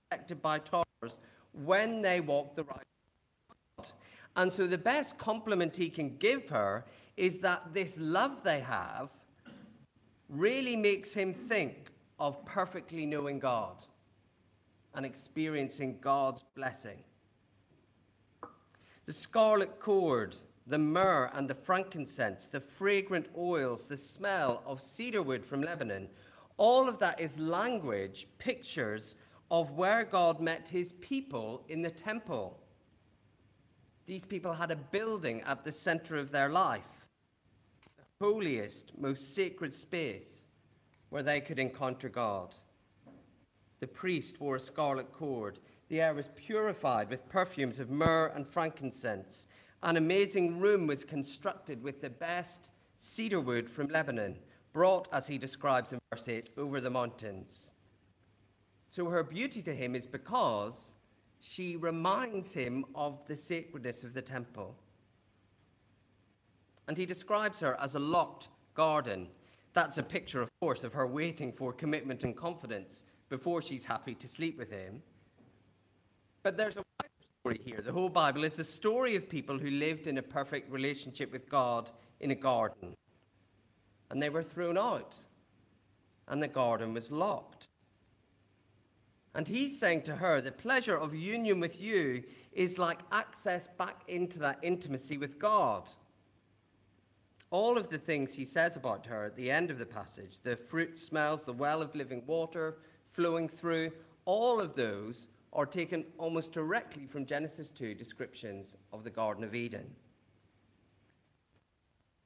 protected 0.09 0.41
by 0.41 0.59
towers 0.59 1.19
when 1.63 2.01
they 2.01 2.19
walked 2.19 2.57
the 2.57 2.63
right 2.65 2.83
path. 3.77 3.93
And 4.35 4.51
so 4.51 4.67
the 4.67 4.77
best 4.77 5.17
compliment 5.17 5.77
he 5.77 5.89
can 5.89 6.17
give 6.17 6.49
her 6.49 6.85
is 7.15 7.39
that 7.39 7.73
this 7.73 7.97
love 7.97 8.43
they 8.43 8.59
have 8.59 9.09
really 10.27 10.75
makes 10.75 11.13
him 11.13 11.33
think 11.33 11.91
of 12.19 12.45
perfectly 12.45 13.05
knowing 13.05 13.39
God 13.39 13.83
and 14.93 15.05
experiencing 15.05 15.97
God's 15.99 16.43
blessing. 16.55 17.03
The 19.05 19.13
scarlet 19.13 19.79
cord, 19.79 20.35
the 20.65 20.79
myrrh 20.79 21.29
and 21.33 21.49
the 21.49 21.55
frankincense, 21.55 22.47
the 22.47 22.59
fragrant 22.59 23.27
oils, 23.37 23.85
the 23.85 23.97
smell 23.97 24.63
of 24.65 24.81
cedar 24.81 25.21
wood 25.21 25.45
from 25.45 25.61
Lebanon, 25.61 26.09
all 26.57 26.87
of 26.87 26.99
that 26.99 27.19
is 27.19 27.37
language, 27.37 28.27
pictures 28.37 29.15
of 29.51 29.73
where 29.73 30.05
God 30.05 30.39
met 30.39 30.67
his 30.67 30.93
people 30.93 31.63
in 31.67 31.81
the 31.81 31.91
temple. 31.91 32.59
These 34.05 34.25
people 34.25 34.53
had 34.53 34.71
a 34.71 34.75
building 34.75 35.41
at 35.41 35.63
the 35.63 35.71
center 35.71 36.15
of 36.15 36.31
their 36.31 36.49
life, 36.49 37.07
the 37.97 38.25
holiest, 38.25 38.91
most 38.97 39.35
sacred 39.35 39.73
space 39.73 40.44
where 41.15 41.23
they 41.23 41.39
could 41.39 41.59
encounter 41.59 42.09
God. 42.09 42.53
The 43.79 43.87
priest 43.87 44.41
wore 44.41 44.57
a 44.57 44.59
scarlet 44.59 45.13
cord. 45.13 45.59
The 45.87 46.01
air 46.01 46.13
was 46.13 46.27
purified 46.35 47.09
with 47.09 47.29
perfumes 47.29 47.79
of 47.79 47.89
myrrh 47.89 48.33
and 48.35 48.45
frankincense. 48.45 49.47
An 49.81 49.95
amazing 49.95 50.59
room 50.59 50.87
was 50.87 51.05
constructed 51.05 51.81
with 51.81 52.01
the 52.01 52.09
best 52.09 52.69
cedar 52.97 53.39
wood 53.39 53.69
from 53.69 53.87
Lebanon, 53.87 54.35
brought, 54.73 55.07
as 55.13 55.25
he 55.25 55.37
describes 55.37 55.93
in 55.93 55.99
verse 56.11 56.27
8, 56.27 56.49
over 56.57 56.81
the 56.81 56.89
mountains. 56.89 57.71
So 58.89 59.05
her 59.05 59.23
beauty 59.23 59.61
to 59.61 59.73
him 59.73 59.95
is 59.95 60.05
because 60.05 60.91
she 61.39 61.77
reminds 61.77 62.51
him 62.51 62.83
of 62.93 63.25
the 63.25 63.37
sacredness 63.37 64.03
of 64.03 64.13
the 64.13 64.21
temple. 64.21 64.75
And 66.89 66.97
he 66.97 67.05
describes 67.05 67.61
her 67.61 67.79
as 67.79 67.95
a 67.95 67.99
locked 67.99 68.49
garden. 68.73 69.29
That's 69.75 69.97
a 69.97 70.03
picture, 70.03 70.41
of 70.41 70.49
course, 70.61 70.85
of 70.85 70.93
her 70.93 71.05
waiting 71.05 71.51
for 71.51 71.73
commitment 71.73 72.23
and 72.23 72.35
confidence 72.35 73.03
before 73.27 73.61
she's 73.61 73.85
happy 73.85 74.15
to 74.15 74.27
sleep 74.27 74.57
with 74.57 74.71
him. 74.71 75.03
But 76.43 76.55
there's 76.55 76.77
a 76.77 76.83
wider 76.99 77.11
story 77.41 77.59
here. 77.63 77.81
The 77.81 77.91
whole 77.91 78.07
Bible 78.07 78.45
is 78.45 78.57
a 78.57 78.63
story 78.63 79.17
of 79.17 79.29
people 79.29 79.59
who 79.59 79.69
lived 79.69 80.07
in 80.07 80.17
a 80.17 80.23
perfect 80.23 80.71
relationship 80.71 81.29
with 81.29 81.49
God 81.49 81.91
in 82.21 82.31
a 82.31 82.35
garden. 82.35 82.95
And 84.09 84.23
they 84.23 84.29
were 84.29 84.43
thrown 84.43 84.77
out, 84.77 85.15
and 86.29 86.41
the 86.41 86.47
garden 86.47 86.93
was 86.93 87.11
locked. 87.11 87.67
And 89.33 89.45
he's 89.45 89.77
saying 89.77 90.03
to 90.03 90.15
her, 90.15 90.39
the 90.39 90.53
pleasure 90.53 90.95
of 90.97 91.13
union 91.13 91.59
with 91.59 91.81
you 91.81 92.23
is 92.53 92.77
like 92.77 92.99
access 93.11 93.67
back 93.77 94.03
into 94.07 94.39
that 94.39 94.59
intimacy 94.61 95.17
with 95.17 95.37
God. 95.37 95.89
All 97.55 97.77
of 97.77 97.87
the 97.87 97.97
things 97.97 98.33
he 98.33 98.43
says 98.43 98.75
about 98.75 99.05
her 99.05 99.23
at 99.23 99.37
the 99.37 99.49
end 99.49 99.71
of 99.71 99.79
the 99.79 99.85
passage 99.85 100.39
the 100.43 100.57
fruit 100.57 100.99
smells, 100.99 101.45
the 101.45 101.53
well 101.53 101.81
of 101.81 101.95
living 101.95 102.21
water, 102.27 102.79
flowing 103.05 103.47
through, 103.47 103.93
all 104.25 104.59
of 104.59 104.75
those 104.75 105.29
are 105.53 105.65
taken 105.65 106.03
almost 106.17 106.51
directly 106.51 107.05
from 107.05 107.25
Genesis 107.25 107.71
2 107.71 107.93
descriptions 107.93 108.75
of 108.91 109.05
the 109.05 109.09
Garden 109.09 109.41
of 109.45 109.55
Eden. 109.55 109.89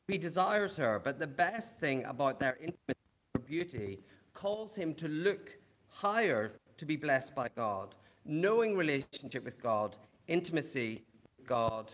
He 0.07 0.17
desires 0.17 0.75
her, 0.77 0.97
but 0.97 1.19
the 1.19 1.27
best 1.27 1.77
thing 1.77 2.05
about 2.05 2.39
their 2.39 2.55
intimacy 2.55 2.97
or 3.35 3.41
beauty 3.41 3.99
calls 4.33 4.73
him 4.73 4.95
to 4.95 5.07
look 5.07 5.59
higher 5.89 6.53
to 6.77 6.85
be 6.87 6.95
blessed 6.95 7.35
by 7.35 7.49
God, 7.55 7.93
knowing 8.25 8.75
relationship 8.75 9.45
with 9.45 9.61
God, 9.61 9.95
intimacy 10.27 11.03
with 11.37 11.45
God 11.45 11.93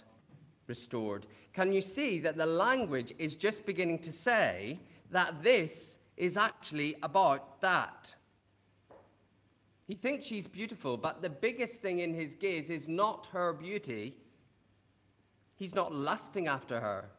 restored. 0.68 1.26
Can 1.54 1.72
you 1.72 1.82
see 1.82 2.20
that 2.20 2.38
the 2.38 2.46
language 2.46 3.14
is 3.18 3.36
just 3.36 3.66
beginning 3.66 4.00
to 4.00 4.12
say 4.12 4.80
that 5.12 5.44
this 5.44 5.98
is 6.18 6.38
actually 6.38 6.96
about 7.04 7.62
that? 7.62 8.16
He 9.88 9.94
thinks 9.94 10.26
she's 10.26 10.48
beautiful, 10.48 10.98
but 10.98 11.22
the 11.22 11.30
biggest 11.30 11.82
thing 11.82 12.00
in 12.00 12.14
his 12.14 12.34
gaze 12.34 12.70
is 12.70 12.88
not 12.88 13.28
her 13.32 13.54
beauty. 13.54 14.16
He's 15.56 15.76
not 15.76 15.94
lusting 15.94 16.48
after 16.48 16.80
her, 16.80 17.10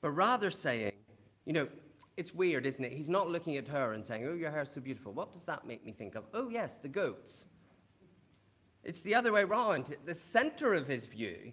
but 0.00 0.10
rather 0.10 0.50
saying, 0.50 0.92
you 1.46 1.54
know, 1.54 1.68
it's 2.18 2.34
weird, 2.34 2.66
isn't 2.66 2.84
it? 2.84 2.92
He's 2.92 3.08
not 3.08 3.30
looking 3.30 3.56
at 3.56 3.68
her 3.68 3.92
and 3.92 4.04
saying, 4.04 4.26
Oh, 4.26 4.34
your 4.34 4.50
hair's 4.50 4.72
so 4.72 4.80
beautiful. 4.80 5.12
What 5.12 5.32
does 5.32 5.44
that 5.44 5.66
make 5.66 5.86
me 5.86 5.92
think 5.92 6.16
of? 6.16 6.24
Oh, 6.34 6.48
yes, 6.48 6.76
the 6.82 6.88
goats. 6.88 7.46
It's 8.82 9.02
the 9.02 9.14
other 9.14 9.32
way 9.32 9.42
around. 9.42 9.96
The 10.04 10.14
center 10.14 10.74
of 10.74 10.88
his 10.88 11.06
view 11.06 11.52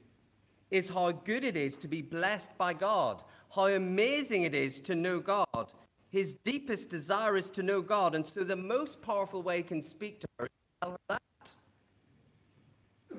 is 0.72 0.90
how 0.90 1.12
good 1.12 1.44
it 1.44 1.56
is 1.56 1.78
to 1.78 1.88
be 1.88 2.02
blessed 2.02 2.58
by 2.58 2.74
God, 2.74 3.24
how 3.54 3.68
amazing 3.68 4.44
it 4.44 4.56
is 4.56 4.82
to 4.82 4.96
know 4.96 5.20
God, 5.20 5.72
his 6.16 6.36
deepest 6.46 6.90
desire 6.90 7.36
is 7.36 7.50
to 7.50 7.62
know 7.62 7.82
God, 7.82 8.16
and 8.16 8.26
so 8.26 8.46
the 8.46 8.56
most 8.56 9.02
powerful 9.02 9.44
way 9.44 9.58
he 9.58 9.64
can 9.64 9.82
speak 9.82 10.22
to 10.22 10.28
her 10.40 10.46
is 10.46 10.52
tell 10.82 10.92
her 10.92 10.98
that. 11.10 11.22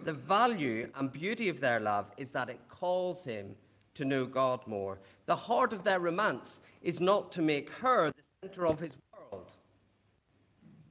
The 0.05 0.15
value 0.15 0.91
and 0.95 1.13
beauty 1.13 1.51
of 1.51 1.61
their 1.61 1.79
love 1.79 2.11
is 2.17 2.31
that 2.31 2.49
it 2.49 2.61
calls 2.69 3.25
him 3.25 3.55
to 3.97 4.07
know 4.07 4.25
God 4.25 4.67
more. 4.67 4.99
The 5.27 5.37
heart 5.37 5.75
of 5.75 5.85
their 5.85 6.01
romance 6.01 6.61
is 6.81 6.99
not 6.99 7.33
to 7.33 7.43
make 7.43 7.71
her 7.71 8.11
the 8.11 8.49
center 8.49 8.67
of 8.67 8.81
his 8.81 8.97
world, 9.13 9.51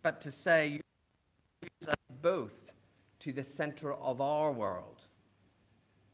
but 0.04 0.22
to 0.22 0.32
say, 0.32 0.82
use 1.64 1.88
us 1.88 1.96
both 2.22 2.72
to 3.20 3.32
the 3.32 3.44
center 3.44 3.94
of 3.94 4.22
our 4.22 4.52
world, 4.52 4.95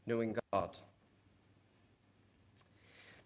knowing 0.06 0.36
God. 0.52 0.78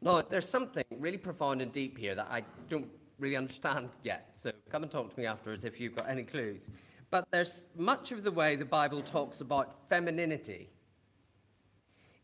No, 0.02 0.22
there's 0.22 0.48
something 0.48 0.84
really 0.92 1.18
profound 1.18 1.62
and 1.62 1.72
deep 1.72 1.98
here 1.98 2.16
that 2.16 2.28
I 2.30 2.44
don't 2.70 2.90
really 3.18 3.36
understand 3.36 3.90
yet. 4.04 4.32
So 4.36 4.52
come 4.70 4.84
and 4.84 4.92
talk 4.92 5.14
to 5.14 5.20
me 5.20 5.26
afterwards 5.26 5.64
if 5.64 5.80
you've 5.80 5.96
got 5.96 6.10
any 6.10 6.24
clues. 6.24 6.70
But 7.10 7.26
there's 7.32 7.68
much 7.76 8.12
of 8.12 8.24
the 8.24 8.32
way 8.32 8.56
the 8.56 8.66
Bible 8.66 9.02
talks 9.02 9.42
about 9.42 9.90
femininity 9.90 10.70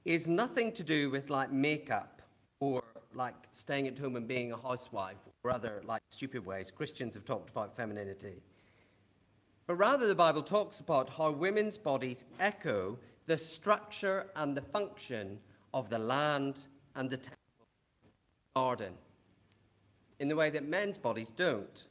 is 0.04 0.28
nothing 0.28 0.72
to 0.74 0.84
do 0.84 1.10
with 1.10 1.30
like 1.30 1.52
makeup 1.52 2.22
or 2.60 2.84
like 3.14 3.36
staying 3.52 3.88
at 3.88 3.98
home 3.98 4.16
and 4.16 4.28
being 4.28 4.52
a 4.52 4.58
housewife 4.58 5.18
or 5.44 5.52
other 5.52 5.82
like 5.86 6.02
stupid 6.10 6.46
ways 6.46 6.72
Christians 6.72 7.14
have 7.14 7.26
talked 7.26 7.50
about 7.50 7.76
femininity. 7.76 8.42
But 9.68 9.76
rather, 9.76 10.08
the 10.08 10.16
Bible 10.16 10.42
talks 10.42 10.80
about 10.80 11.10
how 11.10 11.32
women's 11.32 11.78
bodies 11.78 12.26
echo 12.40 12.98
the 13.26 13.38
structure 13.38 14.28
and 14.36 14.56
the 14.56 14.62
function 14.62 15.40
of 15.74 15.90
the 15.90 16.00
land 16.00 16.60
and 16.96 17.10
the 17.10 17.18
temple 17.18 17.38
garden 18.56 18.94
in 20.20 20.28
the 20.28 20.36
way 20.36 20.50
that 20.50 20.68
men's 20.68 20.98
bodies 20.98 21.32
don't. 21.36 21.88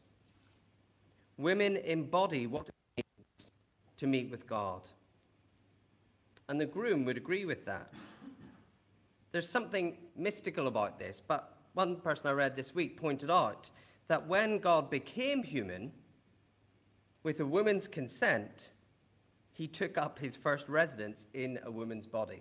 Women 1.37 1.77
embody 1.77 2.47
what 2.47 2.69
it 2.69 3.05
means 3.19 3.51
to 3.97 4.07
meet 4.07 4.31
with 4.31 4.47
God. 4.47 4.83
And 6.49 6.61
the 6.61 6.67
groom 6.67 7.05
would 7.05 7.17
agree 7.17 7.45
with 7.45 7.65
that. 7.67 7.93
There's 9.33 9.49
something 9.49 9.97
mystical 10.17 10.67
about 10.67 10.99
this, 10.99 11.23
but 11.27 11.57
one 11.75 11.97
person 11.97 12.27
I 12.27 12.33
read 12.33 12.57
this 12.57 12.75
week 12.75 13.01
pointed 13.01 13.31
out 13.31 13.71
that 14.09 14.27
when 14.27 14.59
God 14.59 14.91
became 14.91 15.43
human, 15.43 15.93
with 17.23 17.41
a 17.41 17.47
woman's 17.47 17.87
consent, 17.87 18.71
he 19.61 19.69
took 19.69 19.99
up 19.99 20.19
his 20.19 20.35
first 20.35 20.67
residence 20.71 21.27
in 21.35 21.59
a 21.65 21.71
woman's 21.71 22.07
body. 22.07 22.41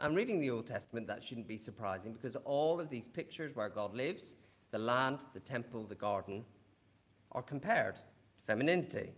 I'm 0.00 0.14
reading 0.14 0.40
the 0.40 0.48
Old 0.48 0.66
Testament, 0.66 1.06
that 1.06 1.22
shouldn't 1.22 1.46
be 1.46 1.58
surprising 1.58 2.14
because 2.14 2.34
all 2.46 2.80
of 2.80 2.88
these 2.88 3.08
pictures 3.08 3.54
where 3.54 3.68
God 3.68 3.94
lives, 3.94 4.36
the 4.70 4.78
land, 4.78 5.26
the 5.34 5.40
temple, 5.40 5.84
the 5.84 5.94
garden, 5.94 6.46
are 7.32 7.42
compared 7.42 7.96
to 7.96 8.02
femininity. 8.46 9.10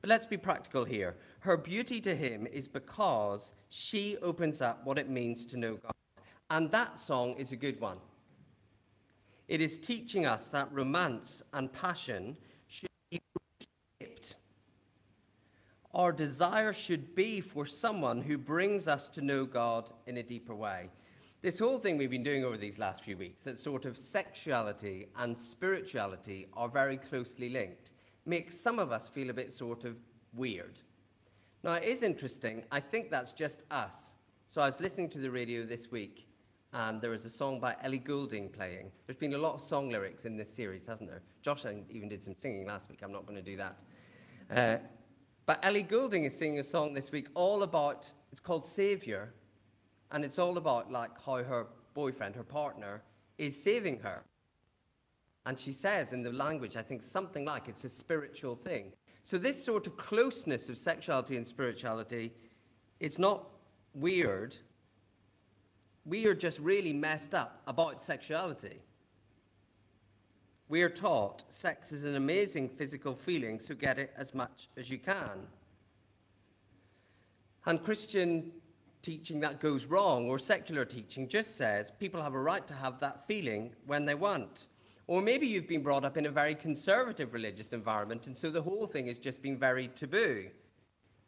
But 0.00 0.10
let's 0.10 0.26
be 0.26 0.36
practical 0.36 0.84
here. 0.84 1.16
Her 1.40 1.56
beauty 1.56 2.00
to 2.02 2.14
him 2.14 2.46
is 2.46 2.68
because 2.68 3.52
she 3.68 4.16
opens 4.18 4.62
up 4.62 4.86
what 4.86 5.00
it 5.00 5.10
means 5.10 5.44
to 5.46 5.56
know 5.56 5.74
God. 5.74 5.90
And 6.50 6.70
that 6.70 7.00
song 7.00 7.34
is 7.34 7.50
a 7.50 7.56
good 7.56 7.80
one. 7.80 7.98
It 9.48 9.60
is 9.60 9.76
teaching 9.76 10.24
us 10.24 10.46
that 10.50 10.68
romance 10.70 11.42
and 11.52 11.72
passion 11.72 12.36
should 12.68 12.86
be 13.10 13.20
shaped. 14.00 14.36
Our 15.98 16.12
desire 16.12 16.72
should 16.72 17.16
be 17.16 17.40
for 17.40 17.66
someone 17.66 18.22
who 18.22 18.38
brings 18.38 18.86
us 18.86 19.08
to 19.08 19.20
know 19.20 19.44
God 19.44 19.90
in 20.06 20.18
a 20.18 20.22
deeper 20.22 20.54
way. 20.54 20.90
This 21.42 21.58
whole 21.58 21.78
thing 21.80 21.98
we've 21.98 22.08
been 22.08 22.22
doing 22.22 22.44
over 22.44 22.56
these 22.56 22.78
last 22.78 23.02
few 23.02 23.16
weeks, 23.16 23.42
that 23.42 23.58
sort 23.58 23.84
of 23.84 23.98
sexuality 23.98 25.08
and 25.16 25.36
spirituality 25.36 26.46
are 26.54 26.68
very 26.68 26.98
closely 26.98 27.48
linked, 27.48 27.90
makes 28.26 28.56
some 28.56 28.78
of 28.78 28.92
us 28.92 29.08
feel 29.08 29.28
a 29.30 29.34
bit 29.34 29.50
sort 29.50 29.84
of 29.84 29.96
weird. 30.34 30.78
Now, 31.64 31.72
it 31.72 31.82
is 31.82 32.04
interesting. 32.04 32.62
I 32.70 32.78
think 32.78 33.10
that's 33.10 33.32
just 33.32 33.64
us. 33.72 34.12
So 34.46 34.60
I 34.60 34.66
was 34.66 34.78
listening 34.78 35.08
to 35.10 35.18
the 35.18 35.32
radio 35.32 35.66
this 35.66 35.90
week, 35.90 36.28
and 36.74 37.00
there 37.00 37.10
was 37.10 37.24
a 37.24 37.30
song 37.30 37.58
by 37.58 37.74
Ellie 37.82 37.98
Goulding 37.98 38.50
playing. 38.50 38.92
There's 39.08 39.18
been 39.18 39.34
a 39.34 39.38
lot 39.38 39.54
of 39.54 39.62
song 39.62 39.90
lyrics 39.90 40.26
in 40.26 40.36
this 40.36 40.48
series, 40.48 40.86
hasn't 40.86 41.10
there? 41.10 41.22
Josh 41.42 41.66
even 41.90 42.08
did 42.08 42.22
some 42.22 42.36
singing 42.36 42.68
last 42.68 42.88
week. 42.88 43.00
I'm 43.02 43.10
not 43.10 43.26
going 43.26 43.42
to 43.42 43.50
do 43.50 43.56
that. 43.56 43.76
Uh, 44.48 44.76
but 45.48 45.64
Ellie 45.64 45.82
Goulding 45.82 46.24
is 46.24 46.36
singing 46.36 46.58
a 46.58 46.62
song 46.62 46.92
this 46.92 47.10
week 47.10 47.28
all 47.32 47.62
about, 47.62 48.12
it's 48.30 48.38
called 48.38 48.66
Savior, 48.66 49.32
and 50.10 50.22
it's 50.22 50.38
all 50.38 50.58
about 50.58 50.92
like 50.92 51.10
how 51.24 51.42
her 51.42 51.68
boyfriend, 51.94 52.36
her 52.36 52.44
partner, 52.44 53.02
is 53.38 53.60
saving 53.60 53.98
her. 54.00 54.22
And 55.46 55.58
she 55.58 55.72
says 55.72 56.12
in 56.12 56.22
the 56.22 56.30
language, 56.30 56.76
I 56.76 56.82
think 56.82 57.02
something 57.02 57.46
like 57.46 57.66
it's 57.66 57.82
a 57.84 57.88
spiritual 57.88 58.56
thing. 58.56 58.92
So 59.22 59.38
this 59.38 59.64
sort 59.64 59.86
of 59.86 59.96
closeness 59.96 60.68
of 60.68 60.76
sexuality 60.76 61.38
and 61.38 61.48
spirituality, 61.48 62.34
it's 63.00 63.18
not 63.18 63.48
weird. 63.94 64.54
We 66.04 66.26
are 66.26 66.34
just 66.34 66.58
really 66.58 66.92
messed 66.92 67.32
up 67.32 67.62
about 67.66 68.02
sexuality. 68.02 68.82
We 70.68 70.82
are 70.82 70.90
taught 70.90 71.44
sex 71.48 71.92
is 71.92 72.04
an 72.04 72.16
amazing 72.16 72.68
physical 72.68 73.14
feeling, 73.14 73.58
so 73.58 73.74
get 73.74 73.98
it 73.98 74.12
as 74.16 74.34
much 74.34 74.68
as 74.76 74.90
you 74.90 74.98
can. 74.98 75.46
And 77.64 77.82
Christian 77.82 78.52
teaching 79.00 79.40
that 79.40 79.60
goes 79.60 79.86
wrong, 79.86 80.28
or 80.28 80.38
secular 80.38 80.84
teaching 80.84 81.26
just 81.26 81.56
says 81.56 81.92
people 81.98 82.22
have 82.22 82.34
a 82.34 82.40
right 82.40 82.66
to 82.66 82.74
have 82.74 83.00
that 83.00 83.26
feeling 83.26 83.72
when 83.86 84.04
they 84.04 84.14
want. 84.14 84.68
Or 85.06 85.22
maybe 85.22 85.46
you've 85.46 85.68
been 85.68 85.82
brought 85.82 86.04
up 86.04 86.18
in 86.18 86.26
a 86.26 86.30
very 86.30 86.54
conservative 86.54 87.32
religious 87.32 87.72
environment, 87.72 88.26
and 88.26 88.36
so 88.36 88.50
the 88.50 88.60
whole 88.60 88.86
thing 88.86 89.06
has 89.06 89.18
just 89.18 89.40
been 89.40 89.56
very 89.56 89.88
taboo. 89.88 90.48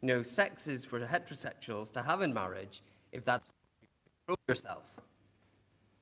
Know, 0.03 0.21
sex 0.21 0.67
is 0.67 0.85
for 0.85 0.99
heterosexuals 0.99 1.91
to 1.93 2.03
have 2.03 2.21
in 2.21 2.33
marriage 2.33 2.83
if 3.11 3.25
that's 3.25 3.49
yourself. 4.47 4.83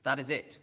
That 0.03 0.19
is 0.19 0.29
it. 0.29 0.59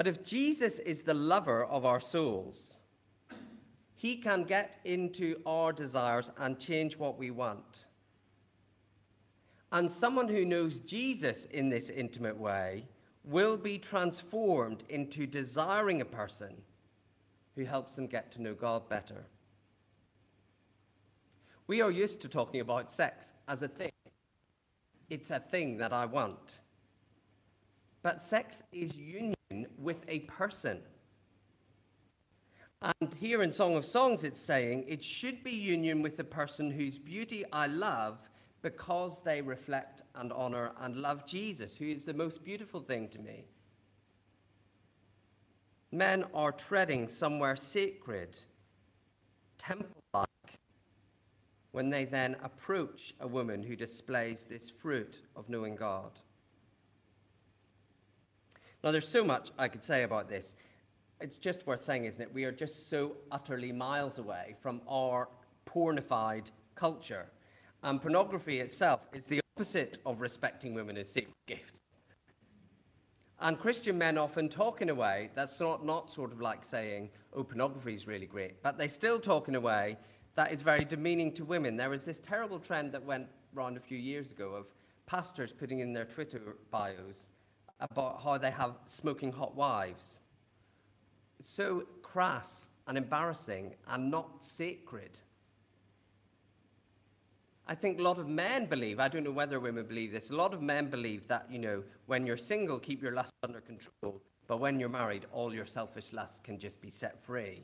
But 0.00 0.08
if 0.08 0.24
Jesus 0.24 0.78
is 0.78 1.02
the 1.02 1.12
lover 1.12 1.62
of 1.62 1.84
our 1.84 2.00
souls, 2.00 2.78
he 3.94 4.16
can 4.16 4.44
get 4.44 4.78
into 4.86 5.36
our 5.44 5.74
desires 5.74 6.32
and 6.38 6.58
change 6.58 6.96
what 6.96 7.18
we 7.18 7.30
want. 7.30 7.84
And 9.70 9.90
someone 9.90 10.26
who 10.26 10.46
knows 10.46 10.80
Jesus 10.80 11.44
in 11.44 11.68
this 11.68 11.90
intimate 11.90 12.38
way 12.38 12.86
will 13.24 13.58
be 13.58 13.76
transformed 13.76 14.84
into 14.88 15.26
desiring 15.26 16.00
a 16.00 16.06
person 16.06 16.62
who 17.54 17.66
helps 17.66 17.94
them 17.94 18.06
get 18.06 18.32
to 18.32 18.40
know 18.40 18.54
God 18.54 18.88
better. 18.88 19.26
We 21.66 21.82
are 21.82 21.90
used 21.90 22.22
to 22.22 22.28
talking 22.30 22.62
about 22.62 22.90
sex 22.90 23.34
as 23.48 23.62
a 23.62 23.68
thing. 23.68 23.92
It's 25.10 25.30
a 25.30 25.40
thing 25.40 25.76
that 25.76 25.92
I 25.92 26.06
want. 26.06 26.60
But 28.02 28.22
sex 28.22 28.62
is 28.72 28.96
union 28.96 29.34
with 29.78 30.04
a 30.08 30.20
person. 30.20 30.78
And 32.82 33.14
here 33.18 33.42
in 33.42 33.52
Song 33.52 33.76
of 33.76 33.84
Songs, 33.84 34.24
it's 34.24 34.40
saying 34.40 34.84
it 34.88 35.04
should 35.04 35.44
be 35.44 35.50
union 35.50 36.02
with 36.02 36.18
a 36.18 36.24
person 36.24 36.70
whose 36.70 36.98
beauty 36.98 37.44
I 37.52 37.66
love 37.66 38.30
because 38.62 39.20
they 39.22 39.42
reflect 39.42 40.02
and 40.14 40.32
honor 40.32 40.72
and 40.80 40.96
love 40.96 41.26
Jesus, 41.26 41.76
who 41.76 41.86
is 41.86 42.04
the 42.04 42.14
most 42.14 42.44
beautiful 42.44 42.80
thing 42.80 43.08
to 43.08 43.18
me. 43.18 43.46
Men 45.92 46.24
are 46.32 46.52
treading 46.52 47.08
somewhere 47.08 47.56
sacred, 47.56 48.38
temple 49.58 50.02
like, 50.14 50.28
when 51.72 51.90
they 51.90 52.04
then 52.04 52.36
approach 52.42 53.14
a 53.20 53.26
woman 53.26 53.62
who 53.62 53.76
displays 53.76 54.44
this 54.44 54.70
fruit 54.70 55.22
of 55.34 55.48
knowing 55.48 55.74
God. 55.74 56.12
Now, 58.82 58.90
there's 58.92 59.08
so 59.08 59.24
much 59.24 59.50
I 59.58 59.68
could 59.68 59.84
say 59.84 60.04
about 60.04 60.28
this. 60.28 60.54
It's 61.20 61.38
just 61.38 61.66
worth 61.66 61.82
saying, 61.82 62.06
isn't 62.06 62.20
it? 62.20 62.32
We 62.32 62.44
are 62.44 62.52
just 62.52 62.88
so 62.88 63.16
utterly 63.30 63.72
miles 63.72 64.18
away 64.18 64.56
from 64.60 64.80
our 64.88 65.28
pornified 65.66 66.50
culture. 66.74 67.26
And 67.82 68.00
pornography 68.00 68.60
itself 68.60 69.00
is 69.12 69.26
the 69.26 69.40
opposite 69.56 69.98
of 70.06 70.20
respecting 70.20 70.74
women 70.74 70.96
as 70.96 71.10
sacred 71.10 71.34
gifts. 71.46 71.80
And 73.40 73.58
Christian 73.58 73.96
men 73.96 74.18
often 74.18 74.48
talk 74.48 74.82
in 74.82 74.90
a 74.90 74.94
way 74.94 75.30
that's 75.34 75.58
not, 75.60 75.84
not 75.84 76.10
sort 76.10 76.32
of 76.32 76.40
like 76.40 76.62
saying, 76.62 77.10
oh, 77.34 77.42
pornography 77.42 77.94
is 77.94 78.06
really 78.06 78.26
great, 78.26 78.62
but 78.62 78.76
they 78.76 78.88
still 78.88 79.18
talk 79.18 79.48
in 79.48 79.54
a 79.54 79.60
way 79.60 79.96
that 80.34 80.52
is 80.52 80.60
very 80.60 80.84
demeaning 80.84 81.32
to 81.32 81.44
women. 81.44 81.76
There 81.76 81.88
was 81.88 82.04
this 82.04 82.20
terrible 82.20 82.58
trend 82.58 82.92
that 82.92 83.02
went 83.02 83.28
around 83.56 83.78
a 83.78 83.80
few 83.80 83.96
years 83.96 84.30
ago 84.30 84.50
of 84.54 84.66
pastors 85.06 85.52
putting 85.52 85.80
in 85.80 85.94
their 85.94 86.04
Twitter 86.04 86.56
bios 86.70 87.28
about 87.80 88.22
how 88.22 88.38
they 88.38 88.50
have 88.50 88.74
smoking 88.86 89.32
hot 89.32 89.54
wives. 89.54 90.20
It's 91.38 91.50
so 91.50 91.86
crass 92.02 92.70
and 92.86 92.98
embarrassing 92.98 93.74
and 93.88 94.10
not 94.10 94.44
sacred. 94.44 95.18
I 97.66 97.74
think 97.74 98.00
a 98.00 98.02
lot 98.02 98.18
of 98.18 98.28
men 98.28 98.66
believe, 98.66 98.98
I 98.98 99.08
don't 99.08 99.22
know 99.22 99.30
whether 99.30 99.60
women 99.60 99.86
believe 99.86 100.10
this, 100.10 100.30
a 100.30 100.34
lot 100.34 100.52
of 100.52 100.60
men 100.60 100.90
believe 100.90 101.28
that, 101.28 101.46
you 101.48 101.60
know, 101.60 101.84
when 102.06 102.26
you're 102.26 102.36
single, 102.36 102.80
keep 102.80 103.00
your 103.00 103.12
lust 103.12 103.32
under 103.44 103.60
control, 103.60 104.20
but 104.48 104.58
when 104.58 104.80
you're 104.80 104.88
married, 104.88 105.26
all 105.32 105.54
your 105.54 105.66
selfish 105.66 106.12
lusts 106.12 106.40
can 106.40 106.58
just 106.58 106.80
be 106.80 106.90
set 106.90 107.22
free. 107.22 107.62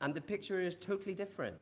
And 0.00 0.14
the 0.14 0.20
picture 0.20 0.60
is 0.60 0.76
totally 0.76 1.14
different. 1.14 1.60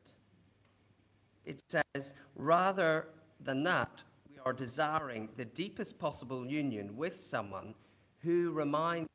It 1.45 1.63
says, 1.67 2.13
rather 2.35 3.07
than 3.39 3.63
that, 3.63 4.03
are 4.45 4.53
desiring 4.53 5.29
the 5.37 5.45
deepest 5.45 5.99
possible 5.99 6.45
union 6.45 6.95
with 6.95 7.19
someone 7.19 7.75
who 8.19 8.51
reminds, 8.51 9.07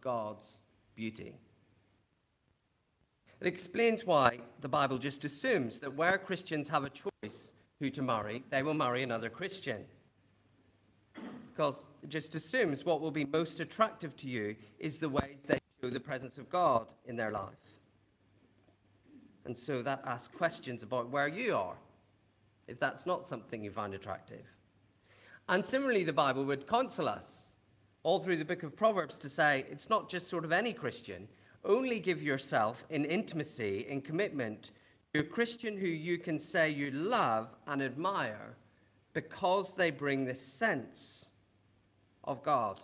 God's 0.00 0.58
beauty. 0.94 1.36
It 3.40 3.46
explains 3.46 4.04
why 4.04 4.40
the 4.60 4.68
Bible 4.68 4.98
just 4.98 5.24
assumes 5.24 5.78
that 5.80 5.94
where 5.94 6.18
Christians 6.18 6.68
have 6.70 6.84
a 6.84 6.90
choice 6.90 7.52
who 7.78 7.90
to 7.90 8.02
marry, 8.02 8.42
they 8.50 8.62
will 8.62 8.74
marry 8.74 9.02
another 9.02 9.28
Christian. 9.28 9.84
Because 11.52 11.86
it 12.02 12.08
just 12.08 12.34
assumes 12.34 12.84
what 12.84 13.00
will 13.00 13.10
be 13.10 13.24
most 13.24 13.60
attractive 13.60 14.16
to 14.16 14.28
you 14.28 14.56
is 14.78 14.98
the 14.98 15.08
ways 15.08 15.36
they 15.46 15.58
show 15.82 15.90
the 15.90 16.00
presence 16.00 16.38
of 16.38 16.48
God 16.48 16.88
in 17.04 17.16
their 17.16 17.30
life. 17.30 17.52
And 19.44 19.56
so 19.56 19.82
that 19.82 20.02
asks 20.04 20.34
questions 20.36 20.82
about 20.82 21.10
where 21.10 21.28
you 21.28 21.56
are, 21.56 21.76
if 22.68 22.78
that's 22.78 23.06
not 23.06 23.26
something 23.26 23.64
you 23.64 23.70
find 23.70 23.94
attractive. 23.94 24.44
And 25.48 25.64
similarly, 25.64 26.04
the 26.04 26.12
Bible 26.12 26.44
would 26.44 26.66
counsel 26.66 27.08
us 27.08 27.48
all 28.02 28.20
through 28.20 28.36
the 28.36 28.44
book 28.44 28.62
of 28.62 28.76
Proverbs 28.76 29.18
to 29.18 29.28
say 29.28 29.64
it's 29.70 29.90
not 29.90 30.08
just 30.08 30.28
sort 30.28 30.44
of 30.44 30.52
any 30.52 30.72
Christian, 30.72 31.26
only 31.64 32.00
give 32.00 32.22
yourself 32.22 32.84
in 32.90 33.04
intimacy, 33.04 33.86
in 33.88 34.00
commitment 34.00 34.70
to 35.12 35.20
a 35.20 35.24
Christian 35.24 35.76
who 35.76 35.86
you 35.86 36.18
can 36.18 36.38
say 36.38 36.70
you 36.70 36.90
love 36.90 37.54
and 37.66 37.82
admire 37.82 38.56
because 39.14 39.74
they 39.74 39.90
bring 39.90 40.24
this 40.24 40.40
sense 40.40 41.26
of 42.24 42.42
God. 42.42 42.80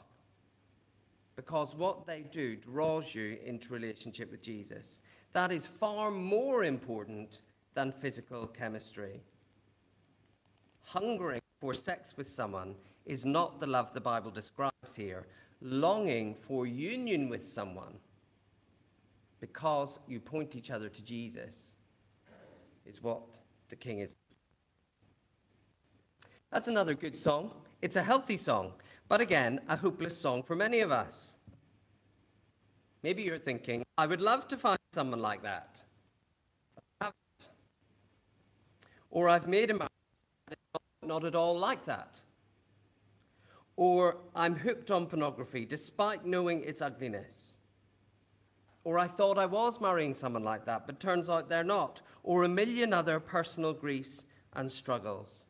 Because 1.36 1.74
what 1.74 2.06
they 2.06 2.22
do 2.22 2.56
draws 2.56 3.14
you 3.14 3.38
into 3.44 3.72
relationship 3.72 4.30
with 4.30 4.42
Jesus. 4.42 5.02
That 5.32 5.52
is 5.52 5.66
far 5.66 6.10
more 6.10 6.64
important 6.64 7.40
than 7.74 7.92
physical 7.92 8.46
chemistry. 8.46 9.20
Hungering 10.84 11.40
for 11.60 11.74
sex 11.74 12.14
with 12.16 12.28
someone 12.28 12.74
is 13.06 13.24
not 13.24 13.60
the 13.60 13.66
love 13.66 13.92
the 13.92 14.00
Bible 14.00 14.30
describes 14.30 14.94
here. 14.94 15.26
Longing 15.60 16.34
for 16.34 16.66
union 16.66 17.28
with 17.28 17.46
someone 17.48 17.94
because 19.40 19.98
you 20.06 20.20
point 20.20 20.56
each 20.56 20.70
other 20.70 20.88
to 20.88 21.04
Jesus 21.04 21.72
is 22.86 23.02
what 23.02 23.22
the 23.68 23.76
king 23.76 23.98
is. 23.98 24.14
That's 26.50 26.68
another 26.68 26.94
good 26.94 27.16
song. 27.16 27.50
It's 27.82 27.96
a 27.96 28.02
healthy 28.02 28.36
song, 28.36 28.72
but 29.08 29.20
again, 29.20 29.60
a 29.68 29.76
hopeless 29.76 30.18
song 30.18 30.42
for 30.42 30.54
many 30.54 30.80
of 30.80 30.92
us. 30.92 31.36
Maybe 33.02 33.22
you're 33.22 33.38
thinking, 33.38 33.82
I 33.98 34.06
would 34.06 34.20
love 34.20 34.48
to 34.48 34.56
find 34.56 34.78
someone 34.92 35.20
like 35.20 35.42
that. 35.42 35.82
Or 39.10 39.28
I've 39.28 39.46
made 39.46 39.70
a 39.70 39.74
marriage 39.74 39.90
not 41.06 41.24
at 41.24 41.34
all 41.34 41.58
like 41.58 41.84
that. 41.84 42.20
Or 43.76 44.18
I'm 44.34 44.54
hooked 44.54 44.90
on 44.90 45.06
pornography 45.06 45.64
despite 45.64 46.24
knowing 46.24 46.62
its 46.62 46.80
ugliness. 46.80 47.56
Or 48.84 48.98
I 48.98 49.06
thought 49.06 49.38
I 49.38 49.46
was 49.46 49.80
marrying 49.80 50.14
someone 50.14 50.44
like 50.44 50.66
that, 50.66 50.86
but 50.86 51.00
turns 51.00 51.28
out 51.28 51.48
they're 51.48 51.64
not. 51.64 52.02
Or 52.22 52.44
a 52.44 52.48
million 52.48 52.92
other 52.92 53.18
personal 53.18 53.72
griefs 53.72 54.26
and 54.52 54.70
struggles. 54.70 55.46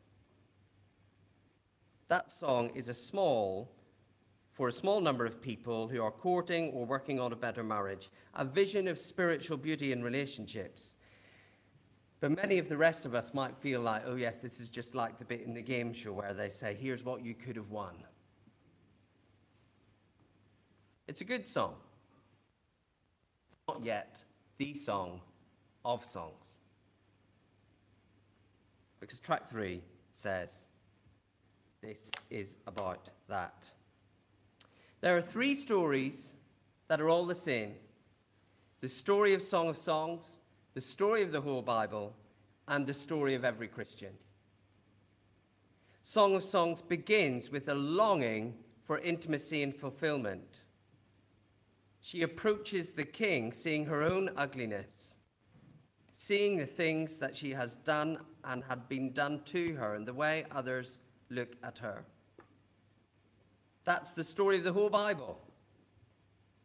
That 2.08 2.30
song 2.30 2.70
is 2.74 2.88
a 2.88 2.94
small, 2.94 3.72
for 4.52 4.68
a 4.68 4.72
small 4.72 5.00
number 5.00 5.26
of 5.26 5.40
people 5.40 5.88
who 5.88 6.00
are 6.02 6.10
courting 6.10 6.70
or 6.70 6.86
working 6.86 7.18
on 7.18 7.32
a 7.32 7.36
better 7.36 7.64
marriage, 7.64 8.08
a 8.34 8.44
vision 8.44 8.86
of 8.86 8.98
spiritual 8.98 9.56
beauty 9.56 9.90
in 9.90 10.02
relationships. 10.02 10.94
But 12.24 12.36
many 12.36 12.56
of 12.56 12.70
the 12.70 12.76
rest 12.78 13.04
of 13.04 13.14
us 13.14 13.34
might 13.34 13.54
feel 13.54 13.82
like, 13.82 14.04
oh, 14.06 14.14
yes, 14.14 14.38
this 14.38 14.58
is 14.58 14.70
just 14.70 14.94
like 14.94 15.18
the 15.18 15.26
bit 15.26 15.42
in 15.42 15.52
the 15.52 15.60
game 15.60 15.92
show 15.92 16.14
where 16.14 16.32
they 16.32 16.48
say, 16.48 16.72
here's 16.72 17.04
what 17.04 17.22
you 17.22 17.34
could 17.34 17.54
have 17.54 17.68
won. 17.68 17.92
It's 21.06 21.20
a 21.20 21.24
good 21.24 21.46
song. 21.46 21.74
It's 23.50 23.60
not 23.68 23.84
yet 23.84 24.24
the 24.56 24.72
song 24.72 25.20
of 25.84 26.02
songs. 26.02 26.56
Because 29.00 29.18
track 29.18 29.46
three 29.46 29.82
says, 30.10 30.50
this 31.82 32.10
is 32.30 32.56
about 32.66 33.10
that. 33.28 33.70
There 35.02 35.14
are 35.14 35.20
three 35.20 35.54
stories 35.54 36.32
that 36.88 37.02
are 37.02 37.08
all 37.10 37.26
the 37.26 37.34
same 37.34 37.74
the 38.80 38.88
story 38.88 39.34
of 39.34 39.42
Song 39.42 39.68
of 39.68 39.76
Songs, 39.76 40.38
the 40.74 40.80
story 40.80 41.22
of 41.22 41.30
the 41.30 41.40
whole 41.40 41.62
Bible, 41.62 42.12
and 42.66 42.86
the 42.86 42.94
story 42.94 43.34
of 43.34 43.44
every 43.44 43.68
Christian. 43.68 44.12
Song 46.02 46.34
of 46.34 46.42
Songs 46.42 46.82
begins 46.82 47.50
with 47.50 47.68
a 47.68 47.74
longing 47.74 48.54
for 48.82 48.98
intimacy 48.98 49.62
and 49.62 49.74
fulfillment. 49.74 50.64
She 52.00 52.22
approaches 52.22 52.92
the 52.92 53.04
king 53.04 53.52
seeing 53.52 53.86
her 53.86 54.02
own 54.02 54.30
ugliness, 54.36 55.14
seeing 56.12 56.56
the 56.56 56.66
things 56.66 57.18
that 57.18 57.36
she 57.36 57.52
has 57.52 57.76
done 57.76 58.18
and 58.44 58.64
had 58.64 58.88
been 58.88 59.12
done 59.12 59.42
to 59.46 59.74
her, 59.76 59.94
and 59.94 60.06
the 60.06 60.12
way 60.12 60.44
others 60.50 60.98
look 61.30 61.54
at 61.62 61.78
her. 61.78 62.04
That's 63.84 64.10
the 64.10 64.24
story 64.24 64.58
of 64.58 64.64
the 64.64 64.72
whole 64.72 64.90
Bible. 64.90 65.40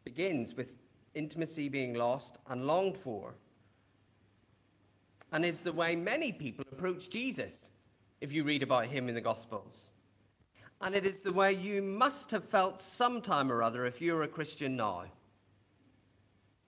Begins 0.04 0.54
with 0.54 0.72
intimacy 1.14 1.68
being 1.68 1.94
lost 1.94 2.36
and 2.48 2.66
longed 2.66 2.96
for. 2.96 3.34
And 5.32 5.44
it's 5.44 5.60
the 5.60 5.72
way 5.72 5.96
many 5.96 6.32
people 6.32 6.64
approach 6.72 7.10
Jesus, 7.10 7.68
if 8.20 8.32
you 8.32 8.44
read 8.44 8.62
about 8.62 8.86
him 8.86 9.08
in 9.08 9.14
the 9.14 9.20
Gospels. 9.20 9.90
And 10.80 10.94
it 10.94 11.04
is 11.04 11.20
the 11.20 11.32
way 11.32 11.52
you 11.52 11.82
must 11.82 12.30
have 12.30 12.44
felt 12.44 12.80
sometime 12.80 13.52
or 13.52 13.62
other 13.62 13.84
if 13.84 14.00
you're 14.00 14.22
a 14.22 14.28
Christian 14.28 14.76
now 14.76 15.04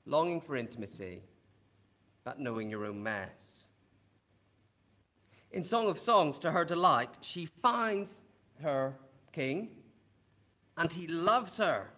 longing 0.07 0.41
for 0.41 0.57
intimacy, 0.57 1.23
but 2.25 2.41
knowing 2.41 2.71
your 2.71 2.85
own 2.85 3.03
mess. 3.03 3.67
In 5.51 5.65
Song 5.65 5.89
of 5.89 5.99
Songs, 5.99 6.39
to 6.41 6.51
her 6.51 6.65
delight, 6.65 7.11
she 7.21 7.47
finds 7.47 8.23
her 8.63 8.97
king 9.33 9.71
and 10.77 10.93
he 10.93 11.07
loves 11.07 11.59
her. 11.59 11.91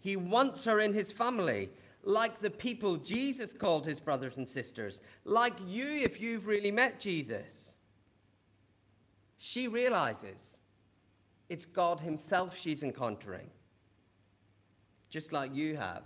He, 0.00 0.16
wants 0.16 0.66
her 0.66 0.80
in 0.80 0.92
his 0.92 1.10
family, 1.10 1.70
like 2.04 2.40
the 2.40 2.50
people 2.50 2.96
Jesus 2.96 3.52
called 3.52 3.86
his 3.86 4.00
brothers 4.00 4.36
and 4.36 4.48
sisters, 4.48 5.00
like 5.24 5.54
you 5.66 5.86
if 5.86 6.20
you've 6.20 6.46
really 6.46 6.70
met 6.70 7.00
Jesus. 7.00 7.72
She 9.38 9.68
realizes 9.68 10.58
it's 11.48 11.66
God 11.66 12.00
Himself 12.00 12.56
she's 12.56 12.82
encountering 12.82 13.50
just 15.14 15.32
like 15.32 15.54
you 15.54 15.76
have 15.76 16.02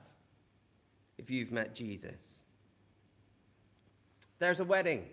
if 1.16 1.30
you've 1.30 1.50
met 1.50 1.74
Jesus. 1.74 2.40
There's 4.38 4.60
a 4.60 4.64
wedding. 4.64 5.06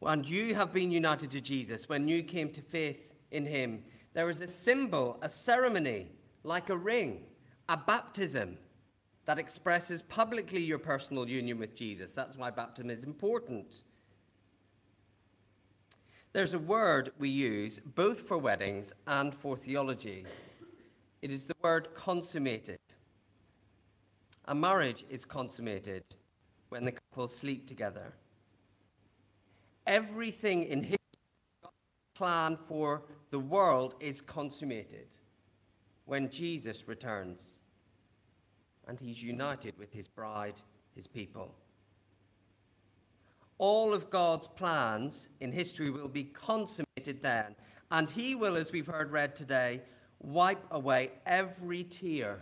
And 0.00 0.24
you 0.24 0.54
have 0.54 0.72
been 0.72 0.92
united 0.92 1.32
to 1.32 1.40
Jesus 1.40 1.88
when 1.88 2.06
you 2.06 2.22
came 2.22 2.48
to 2.50 2.62
faith 2.62 3.12
in 3.32 3.44
him. 3.44 3.82
There 4.14 4.30
is 4.30 4.40
a 4.40 4.46
symbol, 4.46 5.18
a 5.20 5.28
ceremony, 5.28 6.12
like 6.44 6.70
a 6.70 6.76
ring, 6.76 7.24
a 7.68 7.76
baptism 7.76 8.56
that 9.30 9.38
expresses 9.38 10.02
publicly 10.02 10.60
your 10.60 10.80
personal 10.80 11.28
union 11.28 11.56
with 11.56 11.72
Jesus. 11.72 12.14
That's 12.14 12.36
why 12.36 12.50
baptism 12.50 12.90
is 12.90 13.04
important. 13.04 13.84
There's 16.32 16.52
a 16.52 16.58
word 16.58 17.12
we 17.16 17.28
use 17.28 17.80
both 17.94 18.22
for 18.22 18.38
weddings 18.38 18.92
and 19.06 19.32
for 19.32 19.56
theology. 19.56 20.26
It 21.22 21.30
is 21.30 21.46
the 21.46 21.54
word 21.62 21.94
consummated. 21.94 22.80
A 24.46 24.54
marriage 24.56 25.04
is 25.08 25.24
consummated 25.24 26.02
when 26.70 26.84
the 26.84 26.90
couple 26.90 27.28
sleep 27.28 27.68
together. 27.68 28.14
Everything 29.86 30.64
in 30.64 30.82
his 30.82 30.98
plan 32.16 32.58
for 32.64 33.04
the 33.30 33.38
world 33.38 33.94
is 34.00 34.20
consummated 34.20 35.06
when 36.04 36.30
Jesus 36.30 36.88
returns 36.88 37.59
and 38.90 38.98
he's 38.98 39.22
united 39.22 39.78
with 39.78 39.92
his 39.92 40.08
bride, 40.08 40.60
his 40.96 41.06
people. 41.06 41.54
All 43.56 43.94
of 43.94 44.10
God's 44.10 44.48
plans 44.48 45.28
in 45.38 45.52
history 45.52 45.90
will 45.90 46.08
be 46.08 46.24
consummated 46.24 47.22
then, 47.22 47.54
and 47.92 48.10
he 48.10 48.34
will, 48.34 48.56
as 48.56 48.72
we've 48.72 48.88
heard 48.88 49.12
read 49.12 49.36
today, 49.36 49.82
wipe 50.18 50.64
away 50.72 51.12
every 51.24 51.84
tear. 51.84 52.40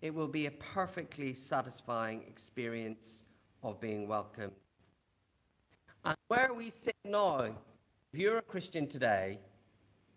It 0.00 0.14
will 0.14 0.28
be 0.28 0.46
a 0.46 0.50
perfectly 0.52 1.34
satisfying 1.34 2.22
experience 2.26 3.24
of 3.62 3.78
being 3.78 4.08
welcomed. 4.08 4.52
And 6.02 6.16
where 6.28 6.54
we 6.54 6.70
sit 6.70 6.96
now, 7.04 7.40
if 8.10 8.18
you're 8.18 8.38
a 8.38 8.42
Christian 8.42 8.86
today, 8.86 9.38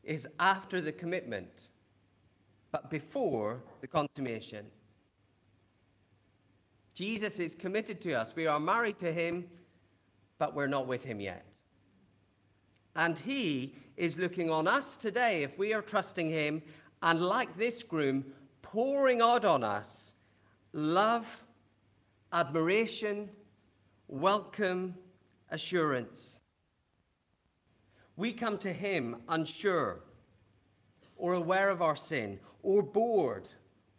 is 0.01 0.30
after 0.39 0.80
the 0.80 0.93
commitment, 0.93 1.67
but 2.74 2.89
before 2.89 3.63
the 3.82 3.88
consummation. 3.88 4.65
Jesus 6.95 7.38
is 7.38 7.53
committed 7.53 8.01
to 8.01 8.13
us. 8.13 8.36
We 8.36 8.47
are 8.47 8.59
married 8.59 8.97
to 8.99 9.13
him, 9.13 9.45
but 10.39 10.55
we're 10.55 10.67
not 10.67 10.88
with 10.88 11.03
him 11.03 11.21
yet. 11.21 11.45
And 12.95 13.17
he 13.17 13.76
is 13.95 14.17
looking 14.17 14.49
on 14.49 14.67
us 14.67 14.97
today 14.97 15.43
if 15.43 15.57
we 15.57 15.71
are 15.71 15.84
trusting 15.84 16.30
him 16.32 16.63
and, 17.03 17.21
like 17.21 17.55
this 17.57 17.84
groom, 17.84 18.26
pouring 18.63 19.21
out 19.21 19.45
on 19.45 19.63
us 19.63 20.15
love, 20.74 21.43
admiration, 22.32 23.30
welcome, 24.07 24.95
assurance. 25.51 26.39
We 28.15 28.34
come 28.34 28.57
to 28.59 28.74
him 28.74 29.17
unsure 29.30 30.01
or 31.24 31.34
aware 31.34 31.69
of 31.69 31.82
our 31.82 31.95
sin 31.95 32.38
or 32.63 32.84
bored 32.84 33.47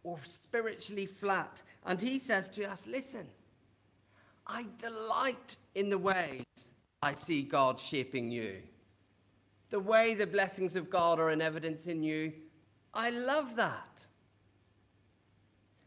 or 0.03 0.19
spiritually 0.25 1.07
flat. 1.07 1.63
And 1.87 1.99
he 1.99 2.19
says 2.19 2.51
to 2.51 2.71
us, 2.71 2.87
Listen, 2.87 3.27
I 4.47 4.67
delight 4.77 5.57
in 5.75 5.89
the 5.89 5.97
ways 5.97 6.45
I 7.03 7.15
see 7.15 7.41
God 7.41 7.81
shaping 7.81 8.31
you 8.31 8.57
the 9.71 9.81
way 9.81 10.13
the 10.13 10.27
blessings 10.27 10.77
of 10.77 10.91
God 10.91 11.19
are 11.19 11.31
in 11.31 11.41
evidence 11.41 11.87
in 11.87 12.03
you. 12.03 12.31
I 12.93 13.09
love 13.09 13.57
that. 13.57 14.07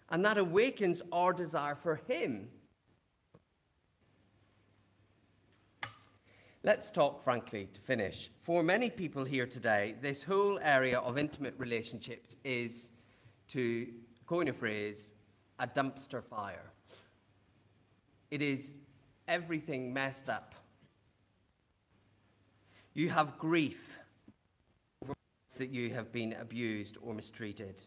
And 0.09 0.25
that 0.25 0.39
awakens 0.39 1.03
our 1.11 1.33
desire 1.33 1.75
for 1.75 2.01
Him. 2.07 2.49
Let's 6.67 6.91
talk 6.91 7.23
frankly 7.23 7.69
to 7.73 7.79
finish. 7.79 8.29
For 8.41 8.61
many 8.61 8.89
people 8.89 9.23
here 9.23 9.45
today, 9.45 9.95
this 10.01 10.21
whole 10.21 10.59
area 10.61 10.99
of 10.99 11.17
intimate 11.17 11.53
relationships 11.57 12.35
is, 12.43 12.91
to 13.51 13.87
coin 14.25 14.49
a 14.49 14.53
phrase, 14.53 15.13
a 15.59 15.65
dumpster 15.65 16.21
fire. 16.21 16.73
It 18.31 18.41
is 18.41 18.75
everything 19.29 19.93
messed 19.93 20.27
up 20.27 20.55
you 22.93 23.07
have 23.11 23.37
grief 23.37 23.97
that 25.57 25.69
you 25.69 25.93
have 25.93 26.11
been 26.11 26.33
abused 26.33 26.97
or 27.01 27.13
mistreated. 27.13 27.81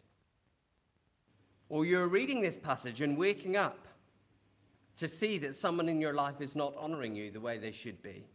Or 1.69 1.85
you're 1.85 2.07
reading 2.07 2.41
this 2.41 2.57
passage 2.57 3.01
and 3.01 3.15
waking 3.15 3.55
up 3.55 3.87
to 4.97 5.07
see 5.07 5.37
that 5.37 5.53
someone 5.53 5.87
in 5.87 6.01
your 6.01 6.13
life 6.13 6.41
is 6.41 6.55
not 6.55 6.73
honoring 6.79 7.15
you 7.15 7.29
the 7.29 7.39
way 7.39 7.59
they 7.59 7.71
should 7.71 8.01
be. 8.01 8.25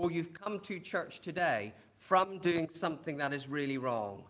Or 0.00 0.10
you've 0.10 0.32
come 0.32 0.60
to 0.60 0.80
church 0.80 1.20
today 1.20 1.74
from 1.94 2.38
doing 2.38 2.70
something 2.72 3.18
that 3.18 3.34
is 3.34 3.46
really 3.46 3.76
wrong. 3.76 4.24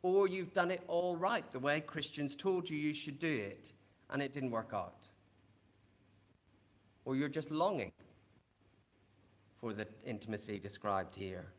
Or 0.00 0.26
you've 0.26 0.54
done 0.54 0.70
it 0.70 0.82
all 0.88 1.16
right 1.16 1.44
the 1.52 1.58
way 1.58 1.82
Christians 1.82 2.34
told 2.34 2.70
you 2.70 2.78
you 2.78 2.94
should 2.94 3.18
do 3.18 3.26
it 3.28 3.74
and 4.08 4.22
it 4.22 4.32
didn't 4.32 4.52
work 4.52 4.70
out. 4.72 5.06
Or 7.04 7.14
you're 7.14 7.28
just 7.28 7.50
longing 7.50 7.92
for 9.60 9.74
the 9.74 9.86
intimacy 10.06 10.58
described 10.58 11.14
here. 11.14 11.52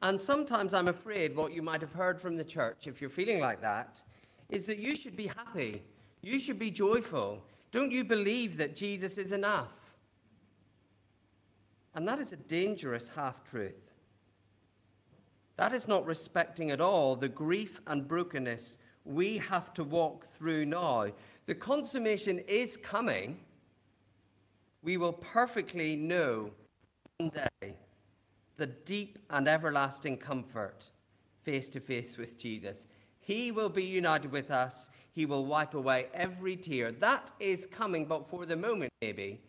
And 0.00 0.18
sometimes 0.18 0.72
I'm 0.72 0.88
afraid 0.88 1.36
what 1.36 1.52
you 1.52 1.60
might 1.60 1.82
have 1.82 1.92
heard 1.92 2.18
from 2.18 2.34
the 2.34 2.44
church, 2.44 2.86
if 2.86 3.02
you're 3.02 3.10
feeling 3.10 3.40
like 3.40 3.60
that, 3.60 4.00
is 4.48 4.64
that 4.64 4.78
you 4.78 4.96
should 4.96 5.16
be 5.16 5.26
happy. 5.26 5.82
You 6.22 6.38
should 6.38 6.58
be 6.58 6.70
joyful. 6.70 7.44
Don't 7.72 7.92
you 7.92 8.04
believe 8.04 8.56
that 8.56 8.74
Jesus 8.74 9.18
is 9.18 9.32
enough? 9.32 9.81
And 11.94 12.08
that 12.08 12.18
is 12.18 12.32
a 12.32 12.36
dangerous 12.36 13.10
half 13.14 13.44
truth. 13.44 13.92
That 15.56 15.74
is 15.74 15.86
not 15.86 16.06
respecting 16.06 16.70
at 16.70 16.80
all 16.80 17.14
the 17.14 17.28
grief 17.28 17.80
and 17.86 18.08
brokenness 18.08 18.78
we 19.04 19.38
have 19.38 19.74
to 19.74 19.84
walk 19.84 20.24
through 20.24 20.66
now. 20.66 21.08
The 21.46 21.54
consummation 21.54 22.38
is 22.40 22.76
coming. 22.76 23.40
We 24.82 24.96
will 24.96 25.12
perfectly 25.12 25.96
know 25.96 26.50
one 27.18 27.30
day 27.30 27.76
the 28.56 28.66
deep 28.66 29.18
and 29.30 29.48
everlasting 29.48 30.18
comfort 30.18 30.90
face 31.42 31.68
to 31.70 31.80
face 31.80 32.16
with 32.16 32.38
Jesus. 32.38 32.86
He 33.18 33.50
will 33.50 33.68
be 33.68 33.84
united 33.84 34.30
with 34.30 34.50
us. 34.50 34.88
He 35.12 35.26
will 35.26 35.46
wipe 35.46 35.74
away 35.74 36.06
every 36.14 36.56
tear. 36.56 36.92
That 36.92 37.30
is 37.38 37.66
coming, 37.66 38.06
but 38.06 38.26
for 38.26 38.46
the 38.46 38.56
moment, 38.56 38.92
maybe, 39.00 39.40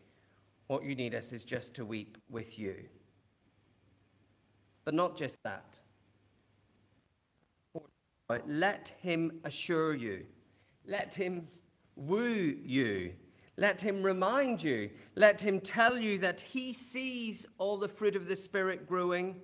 what 0.68 0.84
you 0.84 0.96
need 0.96 1.14
us 1.14 1.34
is 1.34 1.44
just 1.44 1.74
to 1.76 1.86
weep 1.86 2.18
with 2.30 2.58
you. 2.58 2.76
But 4.86 4.94
not 4.94 5.16
just 5.16 5.42
that. 5.44 5.80
Let 8.48 8.94
him 9.02 9.40
assure 9.44 9.94
you. 9.94 10.26
Let 10.86 11.14
him 11.14 11.48
woo 11.96 12.58
you. 12.64 13.14
Let 13.58 13.80
him 13.80 14.02
remind 14.02 14.64
you. 14.64 14.90
Let 15.16 15.40
him 15.40 15.60
tell 15.60 15.98
you 15.98 16.18
that 16.20 16.42
he 16.42 16.74
sees 16.74 17.46
all 17.58 17.78
the 17.78 17.88
fruit 17.88 18.16
of 18.16 18.28
the 18.28 18.36
Spirit 18.36 18.88
growing, 18.88 19.42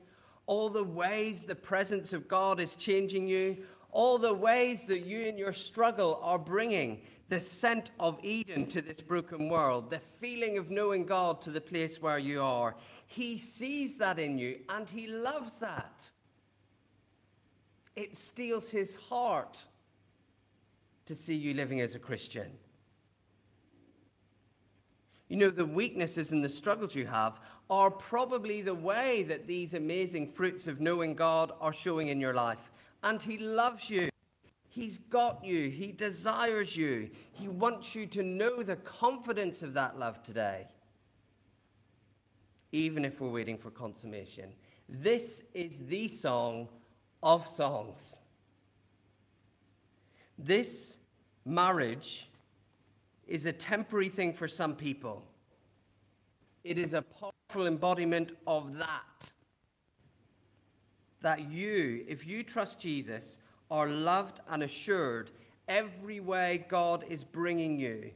all 0.48 0.70
the 0.70 0.84
ways 0.84 1.46
the 1.46 1.56
presence 1.56 2.12
of 2.14 2.28
God 2.28 2.60
is 2.60 2.76
changing 2.76 3.28
you, 3.28 3.58
all 3.92 4.18
the 4.18 4.34
ways 4.34 4.86
that 4.86 5.06
you 5.06 5.22
in 5.22 5.38
your 5.38 5.54
struggle 5.54 6.20
are 6.24 6.40
bringing 6.40 7.02
the 7.30 7.40
scent 7.40 7.92
of 8.00 8.20
Eden 8.24 8.66
to 8.68 8.82
this 8.82 9.02
broken 9.02 9.50
world, 9.50 9.92
the 9.92 10.00
feeling 10.00 10.58
of 10.58 10.72
knowing 10.72 11.06
God 11.06 11.42
to 11.44 11.52
the 11.52 11.62
place 11.62 12.02
where 12.02 12.18
you 12.18 12.42
are. 12.42 12.76
He 13.06 13.38
sees 13.38 13.98
that 14.00 14.20
in 14.20 14.38
you 14.40 14.60
and 14.68 14.90
he 14.90 15.08
loves 15.08 15.58
that. 15.60 16.10
It 17.96 18.18
steals 18.18 18.70
his 18.70 18.96
heart 18.96 19.64
to 21.06 21.16
see 21.16 21.36
you 21.36 21.54
living 21.54 21.82
as 21.82 21.96
a 21.96 22.00
Christian. 22.00 22.52
You 25.28 25.38
know, 25.38 25.50
the 25.52 25.66
weaknesses 25.66 26.32
and 26.32 26.44
the 26.44 26.50
struggles 26.50 26.96
you 26.96 27.06
have 27.06 27.40
are 27.70 27.92
probably 27.92 28.64
the 28.64 28.74
way 28.74 29.22
that 29.24 29.46
these 29.46 29.76
amazing 29.76 30.28
fruits 30.28 30.66
of 30.66 30.82
knowing 30.82 31.14
God 31.14 31.52
are 31.62 31.74
showing 31.74 32.08
in 32.08 32.20
your 32.20 32.34
life. 32.34 32.72
And 33.04 33.22
He 33.22 33.38
loves 33.38 33.90
you. 33.90 34.10
He's 34.70 35.00
got 35.00 35.44
you. 35.44 35.70
He 35.70 35.92
desires 35.92 36.78
you. 36.78 37.10
He 37.32 37.48
wants 37.48 37.96
you 37.96 38.06
to 38.08 38.24
know 38.24 38.62
the 38.62 38.76
confidence 38.78 39.64
of 39.64 39.74
that 39.74 39.98
love 39.98 40.22
today, 40.22 40.68
even 42.72 43.04
if 43.04 43.20
we're 43.20 43.32
waiting 43.32 43.58
for 43.58 43.72
consummation. 43.72 44.52
This 44.88 45.42
is 45.54 45.80
the 45.88 46.08
song 46.08 46.70
of 47.24 47.48
songs. 47.48 48.18
This 50.38 50.98
marriage 51.46 52.30
is 53.28 53.46
a 53.46 53.52
temporary 53.52 54.10
thing 54.10 54.34
for 54.34 54.48
some 54.48 54.76
people. 54.76 55.26
It 56.64 56.78
is 56.78 56.94
a 56.94 57.02
powerful 57.02 57.68
embodiment 57.68 58.34
of 58.46 58.78
that. 58.78 59.32
That 61.22 61.52
you, 61.52 62.06
if 62.08 62.26
you 62.26 62.44
trust 62.44 62.80
Jesus, 62.80 63.40
are 63.70 63.88
loved 63.88 64.40
and 64.50 64.64
assured 64.64 65.32
every 65.68 66.20
way 66.20 66.66
God 66.68 67.04
is 67.08 67.24
bringing 67.24 67.80
you. 67.80 68.12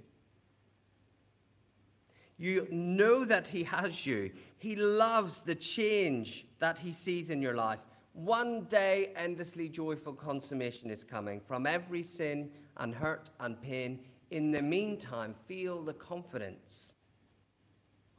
You 2.38 2.68
know 2.72 3.26
that 3.26 3.48
He 3.48 3.64
has 3.64 4.06
you. 4.06 4.32
He 4.58 4.76
loves 4.76 5.42
the 5.42 5.56
change 5.56 6.46
that 6.60 6.80
He 6.80 6.92
sees 6.92 7.30
in 7.30 7.42
your 7.42 7.56
life. 7.56 7.80
One 8.14 8.66
day, 8.66 9.12
endlessly 9.16 9.70
joyful 9.70 10.14
consummation 10.14 10.90
is 10.90 11.04
coming 11.04 11.40
from 11.40 11.66
every 11.66 12.04
sin 12.04 12.52
and 12.78 12.94
hurt 12.94 13.30
and 13.40 13.60
pain 13.62 14.00
in 14.34 14.50
the 14.50 14.62
meantime, 14.64 15.36
feel 15.46 15.84
the 15.84 15.94
confidence 15.94 16.94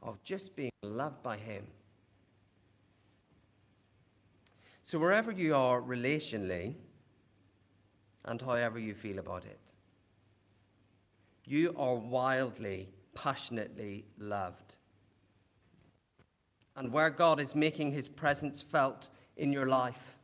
of 0.01 0.23
just 0.23 0.55
being 0.55 0.71
loved 0.81 1.21
by 1.21 1.35
Him. 1.35 1.67
So, 4.83 4.97
wherever 4.97 5.31
you 5.31 5.55
are 5.55 5.81
relationally, 5.81 6.75
and 8.25 8.41
however 8.41 8.79
you 8.79 8.93
feel 8.93 9.19
about 9.19 9.45
it, 9.45 9.59
you 11.45 11.73
are 11.77 11.95
wildly, 11.95 12.89
passionately 13.13 14.05
loved. 14.17 14.75
And 16.75 16.91
where 16.91 17.09
God 17.09 17.39
is 17.39 17.55
making 17.55 17.91
His 17.91 18.07
presence 18.07 18.61
felt 18.61 19.09
in 19.37 19.53
your 19.53 19.67
life, 19.67 20.17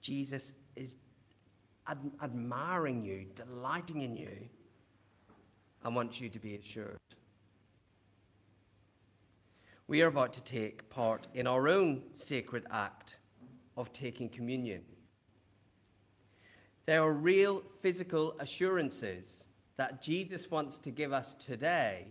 Jesus 0.00 0.54
is 0.76 0.96
ad- 1.86 2.12
admiring 2.22 3.04
you, 3.04 3.26
delighting 3.34 4.02
in 4.02 4.16
you, 4.16 4.48
and 5.84 5.94
wants 5.94 6.20
you 6.20 6.28
to 6.28 6.38
be 6.38 6.54
assured. 6.54 6.98
We 9.88 10.02
are 10.02 10.08
about 10.08 10.32
to 10.34 10.42
take 10.42 10.88
part 10.90 11.28
in 11.34 11.46
our 11.46 11.68
own 11.68 12.02
sacred 12.12 12.66
act 12.70 13.18
of 13.76 13.92
taking 13.92 14.28
communion. 14.28 14.82
There 16.86 17.02
are 17.02 17.12
real 17.12 17.62
physical 17.80 18.36
assurances 18.38 19.44
that 19.76 20.00
Jesus 20.00 20.50
wants 20.50 20.78
to 20.78 20.90
give 20.90 21.12
us 21.12 21.34
today 21.34 22.06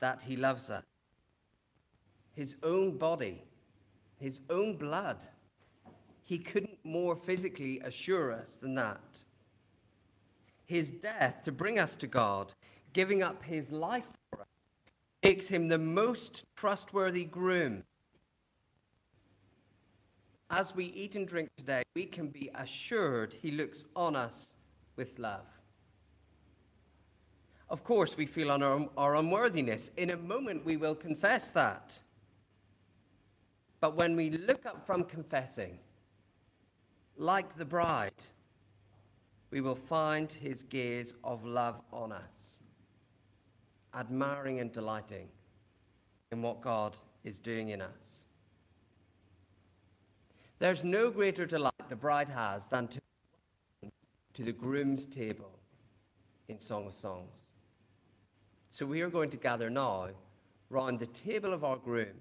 that 0.00 0.22
he 0.22 0.36
loves 0.36 0.70
us. 0.70 0.84
His 2.34 2.56
own 2.62 2.98
body, 2.98 3.44
his 4.18 4.40
own 4.50 4.76
blood 4.76 5.26
he 6.30 6.38
couldn't 6.38 6.78
more 6.84 7.16
physically 7.16 7.80
assure 7.80 8.32
us 8.32 8.52
than 8.52 8.76
that. 8.76 9.00
His 10.64 10.92
death 10.92 11.42
to 11.42 11.50
bring 11.50 11.76
us 11.76 11.96
to 11.96 12.06
God, 12.06 12.54
giving 12.92 13.20
up 13.20 13.42
his 13.42 13.72
life 13.72 14.06
for 14.30 14.42
us, 14.42 14.46
makes 15.24 15.48
him 15.48 15.66
the 15.66 15.76
most 15.76 16.44
trustworthy 16.54 17.24
groom. 17.24 17.82
As 20.50 20.74
we 20.74 20.86
eat 20.86 21.14
and 21.14 21.28
drink 21.28 21.48
today, 21.56 21.84
we 21.94 22.06
can 22.06 22.28
be 22.28 22.50
assured 22.56 23.32
he 23.40 23.52
looks 23.52 23.84
on 23.94 24.16
us 24.16 24.52
with 24.96 25.18
love. 25.18 25.46
Of 27.68 27.84
course, 27.84 28.16
we 28.16 28.26
feel 28.26 28.50
our, 28.50 28.88
our 28.98 29.14
unworthiness. 29.14 29.92
In 29.96 30.10
a 30.10 30.16
moment, 30.16 30.64
we 30.64 30.76
will 30.76 30.96
confess 30.96 31.52
that. 31.52 32.00
But 33.80 33.96
when 33.96 34.16
we 34.16 34.30
look 34.30 34.66
up 34.66 34.84
from 34.84 35.04
confessing, 35.04 35.78
like 37.16 37.56
the 37.56 37.64
bride, 37.64 38.10
we 39.52 39.60
will 39.60 39.76
find 39.76 40.32
his 40.32 40.64
gaze 40.64 41.14
of 41.22 41.44
love 41.44 41.80
on 41.92 42.10
us, 42.10 42.58
admiring 43.94 44.58
and 44.58 44.72
delighting 44.72 45.28
in 46.32 46.42
what 46.42 46.60
God 46.60 46.96
is 47.22 47.38
doing 47.38 47.68
in 47.68 47.80
us. 47.80 48.24
There's 50.60 50.84
no 50.84 51.10
greater 51.10 51.46
delight 51.46 51.72
the 51.88 51.96
bride 51.96 52.28
has 52.28 52.68
than 52.68 52.86
to 52.88 53.00
to 54.34 54.42
the 54.44 54.52
groom's 54.52 55.06
table 55.06 55.58
in 56.48 56.60
Song 56.60 56.86
of 56.86 56.94
Songs. 56.94 57.52
So 58.68 58.86
we 58.86 59.02
are 59.02 59.10
going 59.10 59.30
to 59.30 59.36
gather 59.36 59.68
now 59.68 60.08
round 60.68 61.00
the 61.00 61.06
table 61.06 61.52
of 61.52 61.64
our 61.64 61.76
groom, 61.76 62.14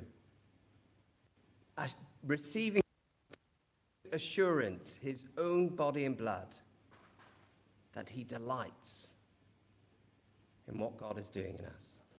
receiving 2.25 2.81
assurance, 4.11 4.99
his 5.01 5.25
own 5.37 5.69
body 5.69 6.05
and 6.05 6.17
blood, 6.17 6.55
that 7.93 8.09
he 8.09 8.23
delights 8.23 9.13
in 10.67 10.79
what 10.79 10.97
God 10.97 11.19
is 11.19 11.29
doing 11.29 11.55
in 11.59 11.65
us. 11.65 11.98